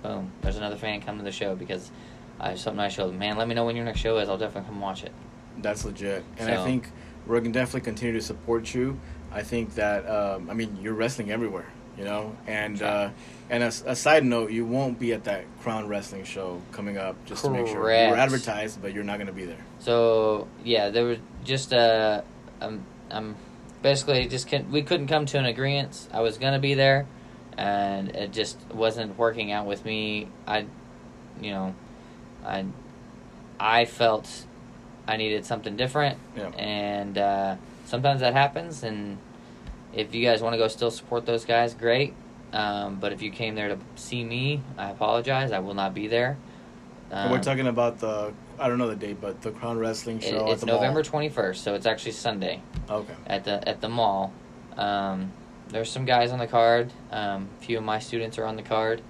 Boom, 0.02 0.32
there's 0.42 0.56
another 0.56 0.78
fan 0.78 1.02
come 1.02 1.18
to 1.18 1.24
the 1.24 1.32
show 1.32 1.56
because 1.56 1.92
I 2.40 2.52
have 2.52 2.60
something 2.60 2.80
I 2.80 2.88
showed 2.88 3.10
them. 3.10 3.20
Man, 3.20 3.38
let 3.38 3.48
me 3.50 3.54
know 3.54 3.66
when 3.66 3.76
your 3.76 3.84
next 3.86 4.00
show 4.00 4.18
is. 4.20 4.30
I'll 4.30 4.38
definitely 4.38 4.70
come 4.70 4.80
watch 4.80 5.04
it. 5.04 5.12
That's 5.58 5.84
legit, 5.84 6.24
and 6.38 6.50
I 6.50 6.64
think 6.64 6.90
we're 7.28 7.40
gonna 7.42 7.52
definitely 7.52 7.82
continue 7.82 8.14
to 8.18 8.26
support 8.26 8.74
you. 8.74 8.98
I 9.32 9.44
think 9.44 9.76
that 9.76 10.06
um, 10.08 10.50
I 10.50 10.54
mean 10.54 10.78
you're 10.82 10.94
wrestling 10.94 11.32
everywhere, 11.32 11.68
you 11.98 12.04
know, 12.04 12.36
and 12.48 12.82
uh, 12.82 13.10
and 13.50 13.64
a, 13.64 13.68
a 13.86 13.96
side 13.96 14.24
note, 14.26 14.52
you 14.52 14.66
won't 14.66 15.00
be 15.00 15.14
at 15.14 15.24
that 15.26 15.46
Crown 15.62 15.88
Wrestling 15.88 16.24
show 16.24 16.62
coming 16.72 16.98
up. 16.98 17.16
Just 17.26 17.44
to 17.44 17.50
make 17.50 17.68
sure 17.68 17.78
Correct. 17.78 18.10
you're 18.10 18.18
advertised, 18.18 18.82
but 18.82 18.94
you're 18.94 19.04
not 19.04 19.18
gonna 19.20 19.32
be 19.32 19.46
there. 19.46 19.64
So 19.80 20.48
yeah, 20.64 20.90
there 20.90 21.06
was 21.06 21.18
just 21.44 21.74
uh, 21.74 22.22
um, 22.62 22.84
um, 23.12 23.36
basically 23.82 24.28
just 24.28 24.48
can, 24.48 24.72
we 24.72 24.82
couldn't 24.84 25.08
come 25.08 25.26
to 25.28 25.38
an 25.38 25.46
agreement. 25.46 26.08
I 26.14 26.22
was 26.22 26.38
gonna 26.38 26.60
be 26.60 26.74
there, 26.74 27.08
and 27.58 28.10
it 28.10 28.32
just 28.32 28.58
wasn't 28.74 29.18
working 29.18 29.52
out 29.52 29.66
with 29.66 29.86
me. 29.86 30.28
I, 30.48 30.66
you 31.42 31.52
know, 31.52 31.76
I, 32.46 32.66
I 33.60 33.86
felt 33.86 34.28
I 35.08 35.18
needed 35.18 35.46
something 35.46 35.76
different, 35.76 36.18
Yeah. 36.36 36.50
and 36.50 37.18
uh, 37.18 37.56
sometimes 37.90 38.22
that 38.22 38.34
happens. 38.34 38.84
And 38.84 39.18
if 39.94 40.14
you 40.14 40.24
guys 40.24 40.42
want 40.42 40.54
to 40.54 40.58
go 40.58 40.68
still 40.68 40.92
support 40.92 41.26
those 41.26 41.44
guys, 41.46 41.74
great. 41.74 42.14
Um, 42.54 42.96
but 43.00 43.12
if 43.14 43.22
you 43.22 43.32
came 43.32 43.56
there 43.56 43.70
to 43.70 43.78
see 43.96 44.24
me, 44.24 44.62
I 44.78 44.90
apologize. 44.92 45.52
I 45.52 45.60
will 45.60 45.74
not 45.74 45.94
be 45.94 46.08
there. 46.08 46.38
And 47.12 47.32
we're 47.32 47.38
Um, 47.38 47.44
talking 47.44 47.68
about 47.68 48.00
the 48.00 48.32
I 48.60 48.68
don't 48.68 48.78
know 48.78 48.90
the 48.90 48.96
date, 48.96 49.22
but 49.22 49.42
the 49.42 49.52
Crown 49.52 49.78
Wrestling 49.80 50.18
it- 50.18 50.24
show. 50.24 50.46
at 50.46 50.52
it's 50.52 50.62
the 50.62 50.68
November 50.68 51.02
twenty 51.02 51.30
first, 51.30 51.64
so 51.64 51.74
it's 51.76 51.86
actually 51.86 52.12
Sunday 52.12 52.62
Okay. 52.90 53.14
at 53.26 53.44
the 53.46 53.68
at 53.68 53.82
the 53.82 53.90
mall. 53.90 54.32
Um, 54.78 55.32
there's 55.70 55.90
some 55.92 56.06
guys 56.06 56.32
on 56.32 56.40
the 56.40 56.48
card. 56.48 56.92
Um, 57.12 57.48
a 57.60 57.64
few 57.66 57.78
of 57.78 57.84
my 57.84 58.00
students 58.00 58.38
are 58.38 58.46
on 58.46 58.56
the 58.58 58.62
card. 58.64 59.02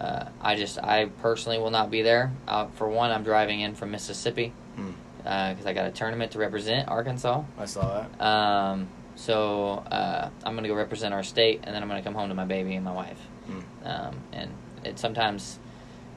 Uh, 0.00 0.26
I 0.40 0.56
just 0.56 0.78
I 0.82 1.06
personally 1.20 1.58
will 1.58 1.70
not 1.70 1.90
be 1.90 2.02
there. 2.02 2.32
Uh, 2.46 2.66
for 2.74 2.88
one, 2.88 3.10
I'm 3.10 3.22
driving 3.24 3.60
in 3.60 3.74
from 3.74 3.90
Mississippi 3.90 4.52
Hmm. 4.76 4.91
Because 5.22 5.66
I 5.66 5.72
got 5.72 5.86
a 5.86 5.90
tournament 5.90 6.32
to 6.32 6.38
represent 6.38 6.88
Arkansas. 6.88 7.42
I 7.58 7.64
saw 7.64 8.06
that. 8.18 8.24
Um, 8.24 8.88
so 9.14 9.84
uh, 9.90 10.30
I'm 10.44 10.54
gonna 10.54 10.68
go 10.68 10.74
represent 10.74 11.14
our 11.14 11.22
state, 11.22 11.60
and 11.64 11.74
then 11.74 11.82
I'm 11.82 11.88
gonna 11.88 12.02
come 12.02 12.14
home 12.14 12.28
to 12.28 12.34
my 12.34 12.44
baby 12.44 12.74
and 12.74 12.84
my 12.84 12.92
wife. 12.92 13.20
Mm. 13.48 13.62
Um, 13.84 14.16
and 14.32 14.50
it 14.84 14.98
sometimes 14.98 15.58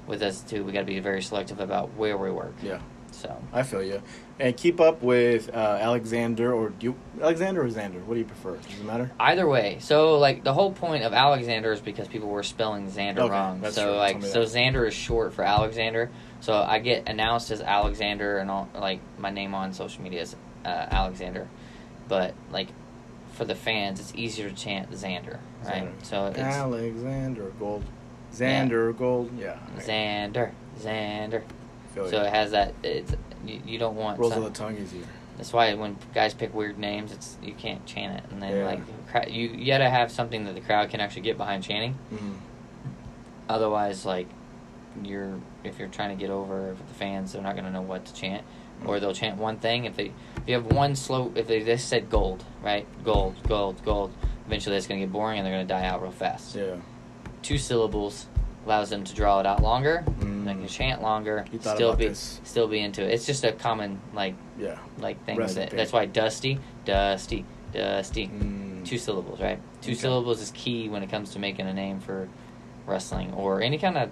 with 0.08 0.22
us 0.22 0.42
too, 0.42 0.64
we 0.64 0.72
got 0.72 0.80
to 0.82 0.86
be 0.86 1.00
very 1.00 1.22
selective 1.22 1.60
about 1.60 1.94
where 1.96 2.18
we 2.18 2.32
work. 2.32 2.54
Yeah. 2.62 2.80
So 3.12 3.42
I 3.54 3.64
feel 3.64 3.82
you. 3.82 4.02
And 4.40 4.56
keep 4.58 4.82
up 4.82 5.02
with 5.02 5.50
uh, 5.54 5.78
Alexander 5.82 6.54
or 6.54 6.70
do 6.70 6.88
you, 6.88 6.96
Alexander 7.22 7.64
or 7.64 7.70
Xander? 7.70 8.04
What 8.04 8.16
do 8.16 8.20
you 8.20 8.26
prefer? 8.26 8.58
Does 8.58 8.80
it 8.80 8.84
matter? 8.86 9.10
either 9.20 9.48
way, 9.48 9.78
so 9.80 10.18
like 10.20 10.44
the 10.44 10.54
whole 10.54 10.74
point 10.74 11.06
of 11.06 11.14
Alexander 11.14 11.72
is 11.72 11.80
because 11.80 12.10
people 12.10 12.28
were 12.28 12.44
spelling 12.44 12.92
Xander 12.92 13.20
Okay, 13.20 13.30
wrong. 13.32 13.64
So 13.72 13.86
true. 13.86 13.96
like 13.96 14.22
so. 14.22 14.42
Xander 14.44 14.86
is 14.88 14.94
short 14.94 15.34
for 15.34 15.44
Alexander. 15.44 16.12
So 16.46 16.54
I 16.62 16.78
get 16.78 17.10
announced 17.10 17.50
as 17.50 17.60
Alexander 17.60 18.38
and 18.38 18.52
all 18.52 18.70
like 18.76 19.00
my 19.18 19.32
name 19.32 19.56
on 19.56 19.74
social 19.74 20.04
media 20.04 20.22
is 20.22 20.36
uh, 20.64 20.68
Alexander, 20.70 21.48
but 22.08 22.36
like 22.52 22.68
for 23.34 23.46
the 23.46 23.56
fans, 23.56 24.00
it's 24.00 24.14
easier 24.14 24.48
to 24.52 24.56
chant 24.56 24.92
Xander, 24.92 25.40
right? 25.66 25.86
Xander. 25.86 26.06
So 26.06 26.26
it's 26.28 26.38
Alexander 26.38 27.52
Gold. 27.58 27.84
Xander 28.32 28.96
Gold. 28.96 29.32
Yeah. 29.40 29.58
I 29.76 29.80
Xander, 29.82 30.52
Xander. 30.80 31.42
feel 31.96 32.12
So 32.12 32.18
you. 32.22 32.28
it 32.28 32.34
has 32.34 32.52
that. 32.52 32.76
It's 32.84 33.16
you, 33.44 33.62
you 33.66 33.80
don't 33.80 33.96
want. 33.96 34.20
Rolls 34.20 34.34
some- 34.34 34.44
of 34.44 34.54
the 34.54 34.58
tongue 34.60 34.78
easier. 34.78 35.02
That's 35.38 35.52
why 35.52 35.74
when 35.74 35.98
guys 36.14 36.36
pick 36.36 36.54
weird 36.54 36.78
names, 36.78 37.12
it's 37.12 37.38
you 37.42 37.54
can't 37.54 37.84
chant 37.88 38.20
it, 38.24 38.32
and 38.32 38.40
then 38.42 38.56
Yeah. 38.56 38.66
like 39.16 39.32
you 39.32 39.50
you 39.50 39.66
gotta 39.66 39.90
have 39.90 40.12
something 40.12 40.46
that 40.46 40.54
the 40.54 40.62
crowd 40.62 40.92
can 40.92 41.00
actually 41.00 41.24
get 41.24 41.38
behind 41.38 41.64
chanting. 41.64 41.94
hmm 42.12 42.34
Otherwise, 43.50 44.06
like 44.06 44.28
you're 45.04 45.40
if 45.64 45.80
you're 45.80 45.88
trying 45.88 46.16
to 46.16 46.20
get 46.22 46.30
over 46.30 46.76
the 46.88 46.94
fans, 46.96 47.34
they're 47.34 47.42
not 47.42 47.56
gonna 47.56 47.72
know 47.72 47.82
what 47.82 48.06
to 48.06 48.14
chant, 48.14 48.44
or 48.86 49.00
they'll 49.00 49.14
chant 49.14 49.38
one 49.38 49.58
thing. 49.58 49.86
If 49.86 49.96
they 49.96 50.06
if 50.38 50.44
you 50.48 50.54
have 50.56 50.66
one 50.68 50.96
slow, 50.96 51.32
if 51.36 51.48
they 51.48 51.64
just 51.64 51.88
said 51.90 52.10
gold, 52.10 52.44
right, 52.64 52.86
gold, 53.04 53.36
gold, 53.48 53.84
gold, 53.84 54.12
eventually 54.46 54.76
it's 54.78 54.88
gonna 54.88 55.02
get 55.02 55.12
boring 55.12 55.40
and 55.40 55.46
they're 55.46 55.54
gonna 55.54 55.66
die 55.68 55.86
out 55.86 56.02
real 56.02 56.12
fast. 56.12 56.56
Yeah. 56.56 56.76
Two 57.42 57.58
syllables 57.58 58.28
allows 58.66 58.90
them 58.90 59.04
to 59.04 59.14
draw 59.14 59.40
it 59.40 59.46
out 59.46 59.62
longer. 59.62 60.04
Mm. 60.20 60.46
They 60.46 60.54
can 60.54 60.68
chant 60.68 61.02
longer, 61.02 61.46
You 61.52 61.60
still 61.60 61.96
be 61.96 62.08
this. 62.08 62.40
still 62.44 62.68
be 62.68 62.80
into 62.80 63.04
it. 63.04 63.12
It's 63.14 63.26
just 63.26 63.44
a 63.44 63.52
common 63.52 64.00
like 64.14 64.34
Yeah. 64.58 64.78
like 65.00 65.24
thing 65.26 65.38
with 65.38 65.58
it. 65.58 65.70
That's 65.72 65.94
why 65.94 66.06
dusty, 66.08 66.60
dusty, 66.86 67.46
dusty. 67.74 68.28
Mm. 68.28 68.84
Two 68.86 68.98
syllables, 68.98 69.40
right? 69.42 69.60
Two 69.82 69.92
Okay. 69.92 70.00
syllables 70.02 70.42
is 70.42 70.52
key 70.52 70.90
when 70.90 71.02
it 71.04 71.10
comes 71.10 71.32
to 71.34 71.40
making 71.40 71.68
a 71.68 71.74
name 71.74 72.00
for 72.00 72.28
wrestling 72.88 73.34
or 73.34 73.62
any 73.62 73.78
kind 73.80 73.98
of 73.98 74.10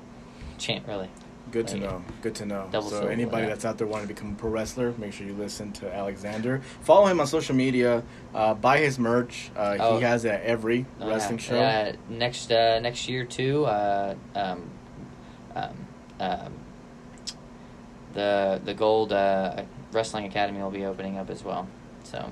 chant, 0.64 0.88
really. 0.88 1.10
Good 1.52 1.68
to 1.68 1.74
Like, 1.76 1.84
know. 1.84 2.04
Good 2.24 2.36
to 2.36 2.46
know. 2.48 2.70
so 2.90 3.06
anybody 3.08 3.44
yeah. 3.44 3.50
that's 3.50 3.66
out 3.66 3.78
there 3.78 3.86
wanting 3.86 4.08
to 4.08 4.14
become 4.14 4.32
a 4.32 4.36
pro 4.36 4.50
wrestler, 4.50 4.92
make 4.98 5.14
sure 5.14 5.28
you 5.28 5.34
listen 5.34 5.72
to 5.74 5.94
Alexander. 5.94 6.62
Follow 6.82 7.06
him 7.06 7.20
on 7.20 7.28
social 7.28 7.54
media. 7.54 8.02
Uh, 8.34 8.56
buy 8.56 8.80
his 8.80 8.98
merch. 8.98 9.52
Uh, 9.56 9.78
Oh. 9.80 9.98
He 9.98 10.04
has 10.04 10.26
it 10.26 10.30
at 10.32 10.42
every 10.44 10.88
Oh, 11.00 11.08
wrestling 11.10 11.38
yeah. 11.38 11.44
show. 11.46 11.56
Yeah, 11.56 11.96
next 12.10 12.52
uh, 12.52 12.80
next 12.80 13.08
year 13.08 13.24
too. 13.26 13.66
Uh, 13.66 14.16
um, 14.34 14.64
um, 15.54 15.74
um, 16.20 16.54
the 18.14 18.62
the 18.64 18.74
Gold 18.74 19.12
uh, 19.14 19.64
Wrestling 19.92 20.26
Academy 20.26 20.62
will 20.62 20.72
be 20.72 20.86
opening 20.86 21.18
up 21.18 21.30
as 21.30 21.44
well. 21.44 21.68
So 22.04 22.32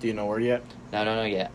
Do 0.00 0.06
you 0.06 0.14
know 0.14 0.26
where 0.26 0.40
yet? 0.40 0.62
no, 0.92 1.04
don't 1.04 1.16
know 1.16 1.24
yet. 1.24 1.50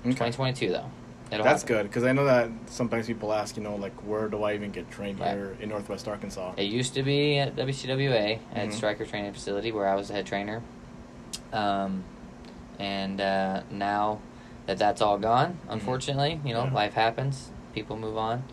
Okay. 0.00 0.10
2022 0.10 0.68
though. 0.70 0.90
It'll 1.32 1.42
That's 1.44 1.62
happen. 1.62 1.76
good 1.76 1.82
because 1.88 2.04
I 2.04 2.12
know 2.12 2.24
that 2.24 2.50
sometimes 2.66 3.06
people 3.08 3.32
ask, 3.32 3.56
you 3.56 3.62
know, 3.62 3.74
like 3.76 3.94
where 4.06 4.28
do 4.28 4.44
I 4.44 4.54
even 4.54 4.70
get 4.70 4.88
trained 4.90 5.18
Right. 5.18 5.32
here 5.32 5.56
in 5.60 5.68
Northwest 5.70 6.06
Arkansas? 6.06 6.52
It 6.56 6.64
used 6.64 6.94
to 6.94 7.02
be 7.02 7.38
at 7.38 7.56
WCWA 7.56 8.38
at 8.54 8.68
Mhm. 8.68 8.72
Striker 8.72 9.04
Training 9.04 9.32
Facility 9.32 9.72
where 9.72 9.88
I 9.88 9.96
was 9.96 10.08
the 10.08 10.14
head 10.14 10.26
trainer. 10.26 10.62
Um, 11.52 12.04
and 12.78 13.20
uh, 13.20 13.62
now 13.70 14.20
that 14.66 14.78
that's 14.78 15.00
all 15.02 15.18
gone, 15.18 15.58
unfortunately, 15.68 16.40
you 16.44 16.52
know, 16.54 16.60
Mm-hmm. 16.62 16.74
Yeah. 16.74 16.80
life 16.80 16.94
happens. 16.94 17.50
People 17.74 17.96
move 17.96 18.16
on. 18.16 18.44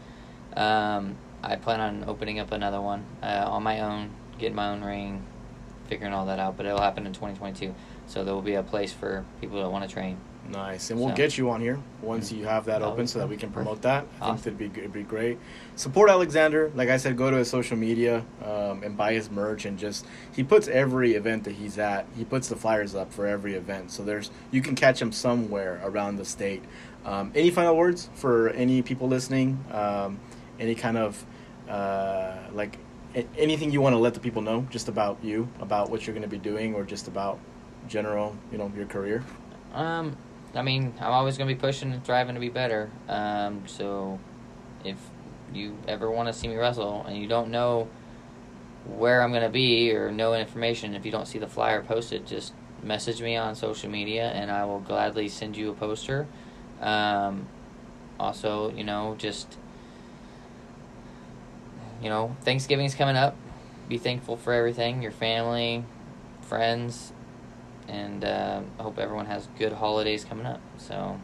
Um, 0.55 1.15
I 1.43 1.55
plan 1.57 1.79
on 1.79 2.05
opening 2.07 2.39
up 2.39 2.51
another 2.51 2.81
one 2.81 3.03
uh, 3.21 3.43
on 3.47 3.63
my 3.63 3.81
own, 3.81 4.11
getting 4.39 4.55
my 4.55 4.69
own 4.69 4.83
ring, 4.83 5.23
figuring 5.87 6.13
all 6.13 6.25
that 6.25 6.39
out. 6.39 6.57
But 6.57 6.65
it'll 6.65 6.81
happen 6.81 7.05
in 7.05 7.13
2022. 7.13 7.75
So 8.07 8.23
there 8.23 8.33
will 8.33 8.41
be 8.41 8.55
a 8.55 8.63
place 8.63 8.93
for 8.93 9.25
people 9.41 9.61
that 9.61 9.69
want 9.69 9.87
to 9.87 9.93
train. 9.93 10.17
Nice, 10.51 10.91
and 10.91 10.99
we'll 10.99 11.09
So- 11.09 11.15
get 11.15 11.37
you 11.37 11.49
on 11.49 11.61
here 11.61 11.79
once 12.01 12.31
you 12.31 12.45
have 12.45 12.65
that 12.65 12.79
That 12.81 12.85
open, 12.85 13.07
so 13.07 13.17
that 13.19 13.27
we 13.29 13.37
can 13.37 13.49
perfect. 13.49 13.65
promote 13.65 13.81
that. 13.83 14.05
I 14.21 14.25
Awesome. 14.25 14.37
think 14.37 14.57
that'd 14.59 14.73
be 14.73 14.79
it'd 14.81 14.93
be 14.93 15.03
great. 15.03 15.39
Support 15.75 16.09
Alexander, 16.09 16.69
like 16.75 16.89
I 16.89 16.97
said, 16.97 17.17
go 17.17 17.31
to 17.31 17.37
his 17.37 17.49
social 17.49 17.77
media 17.77 18.23
um, 18.45 18.83
and 18.83 18.95
buy 18.97 19.13
his 19.13 19.31
merch, 19.31 19.65
and 19.65 19.79
just 19.79 20.05
he 20.35 20.43
puts 20.43 20.67
every 20.67 21.13
event 21.13 21.45
that 21.45 21.53
he's 21.53 21.77
at. 21.79 22.05
He 22.15 22.23
puts 22.25 22.49
the 22.49 22.55
flyers 22.55 22.93
up 22.93 23.11
for 23.11 23.25
every 23.25 23.55
event, 23.55 23.89
so 23.91 24.03
there's 24.03 24.29
you 24.51 24.61
can 24.61 24.75
catch 24.75 25.01
him 25.01 25.11
somewhere 25.11 25.81
around 25.83 26.17
the 26.17 26.25
state. 26.25 26.61
Um, 27.05 27.31
any 27.33 27.49
final 27.49 27.75
words 27.75 28.09
for 28.13 28.49
any 28.49 28.81
people 28.81 29.07
listening? 29.07 29.63
Um, 29.71 30.19
any 30.59 30.75
kind 30.75 30.97
of 30.97 31.25
uh, 31.69 32.33
like 32.53 32.77
a- 33.15 33.25
anything 33.37 33.71
you 33.71 33.79
want 33.81 33.93
to 33.93 33.97
let 33.99 34.13
the 34.13 34.19
people 34.19 34.41
know 34.41 34.67
just 34.69 34.89
about 34.89 35.17
you, 35.23 35.47
about 35.61 35.89
what 35.89 36.05
you're 36.05 36.13
going 36.13 36.21
to 36.23 36.29
be 36.29 36.37
doing, 36.37 36.75
or 36.75 36.83
just 36.83 37.07
about 37.07 37.39
general, 37.87 38.35
you 38.51 38.57
know, 38.57 38.71
your 38.75 38.85
career? 38.85 39.23
Um, 39.73 40.15
I 40.55 40.61
mean, 40.61 40.93
I'm 40.99 41.11
always 41.11 41.37
going 41.37 41.47
to 41.47 41.55
be 41.55 41.59
pushing 41.59 41.91
and 41.91 42.03
striving 42.03 42.35
to 42.35 42.41
be 42.41 42.49
better. 42.49 42.91
Um, 43.07 43.63
so 43.67 44.19
if 44.83 44.97
you 45.53 45.77
ever 45.87 46.09
want 46.09 46.27
to 46.27 46.33
see 46.33 46.47
me 46.47 46.55
wrestle 46.55 47.03
and 47.07 47.17
you 47.17 47.27
don't 47.27 47.49
know 47.49 47.87
where 48.85 49.21
I'm 49.21 49.31
going 49.31 49.43
to 49.43 49.49
be 49.49 49.91
or 49.93 50.11
no 50.11 50.33
information, 50.33 50.93
if 50.93 51.05
you 51.05 51.11
don't 51.11 51.27
see 51.27 51.39
the 51.39 51.47
flyer 51.47 51.81
posted, 51.81 52.27
just 52.27 52.53
message 52.83 53.21
me 53.21 53.35
on 53.35 53.55
social 53.55 53.89
media 53.89 54.29
and 54.29 54.51
I 54.51 54.65
will 54.65 54.79
gladly 54.79 55.27
send 55.27 55.57
you 55.57 55.71
a 55.71 55.73
poster. 55.73 56.27
Um, 56.81 57.47
also, 58.19 58.71
you 58.73 58.83
know, 58.83 59.15
just 59.17 59.57
you 62.01 62.09
know, 62.09 62.35
Thanksgiving's 62.41 62.95
coming 62.95 63.15
up. 63.15 63.35
Be 63.87 63.97
thankful 63.97 64.35
for 64.35 64.51
everything, 64.51 65.01
your 65.01 65.11
family, 65.11 65.85
friends, 66.41 67.13
and 67.87 68.23
uh, 68.23 68.61
I 68.79 68.83
hope 68.83 68.97
everyone 68.99 69.25
has 69.27 69.47
good 69.57 69.73
holidays 69.73 70.23
coming 70.25 70.45
up. 70.45 70.61
So, 70.77 71.19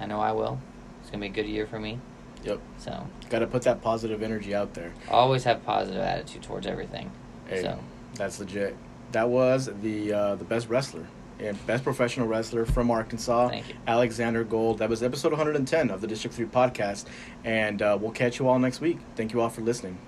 I 0.00 0.06
know 0.06 0.20
I 0.20 0.32
will. 0.32 0.58
It's 1.00 1.10
gonna 1.10 1.20
be 1.20 1.26
a 1.26 1.30
good 1.30 1.46
year 1.46 1.66
for 1.66 1.78
me. 1.78 1.98
Yep. 2.44 2.60
So, 2.78 3.06
Got 3.30 3.38
to 3.40 3.46
put 3.46 3.62
that 3.62 3.80
positive 3.82 4.22
energy 4.22 4.54
out 4.54 4.74
there. 4.74 4.92
always 5.10 5.44
have 5.44 5.64
positive 5.64 6.00
attitude 6.02 6.42
towards 6.42 6.66
everything. 6.66 7.10
Hey, 7.48 7.62
So. 7.62 7.78
that's 8.14 8.38
legit. 8.38 8.76
That 9.12 9.28
was 9.28 9.70
the 9.82 10.12
uh, 10.12 10.34
the 10.36 10.44
best 10.44 10.68
wrestler 10.68 11.06
and 11.40 11.66
best 11.66 11.82
professional 11.84 12.26
wrestler 12.28 12.64
from 12.64 12.90
Arkansas. 12.90 13.60
Alexander 13.86 14.44
Gold. 14.44 14.78
That 14.78 14.88
was 14.88 15.02
episode 15.02 15.32
110 15.32 15.90
of 15.90 16.00
the 16.00 16.06
District 16.06 16.34
3 16.36 16.46
podcast, 16.46 17.06
and 17.44 17.80
uh, 17.82 17.98
we'll 18.00 18.12
catch 18.12 18.38
you 18.38 18.48
all 18.48 18.58
next 18.58 18.80
week. 18.80 18.98
Thank 19.16 19.32
you 19.32 19.40
all 19.40 19.50
for 19.50 19.60
listening. 19.62 19.98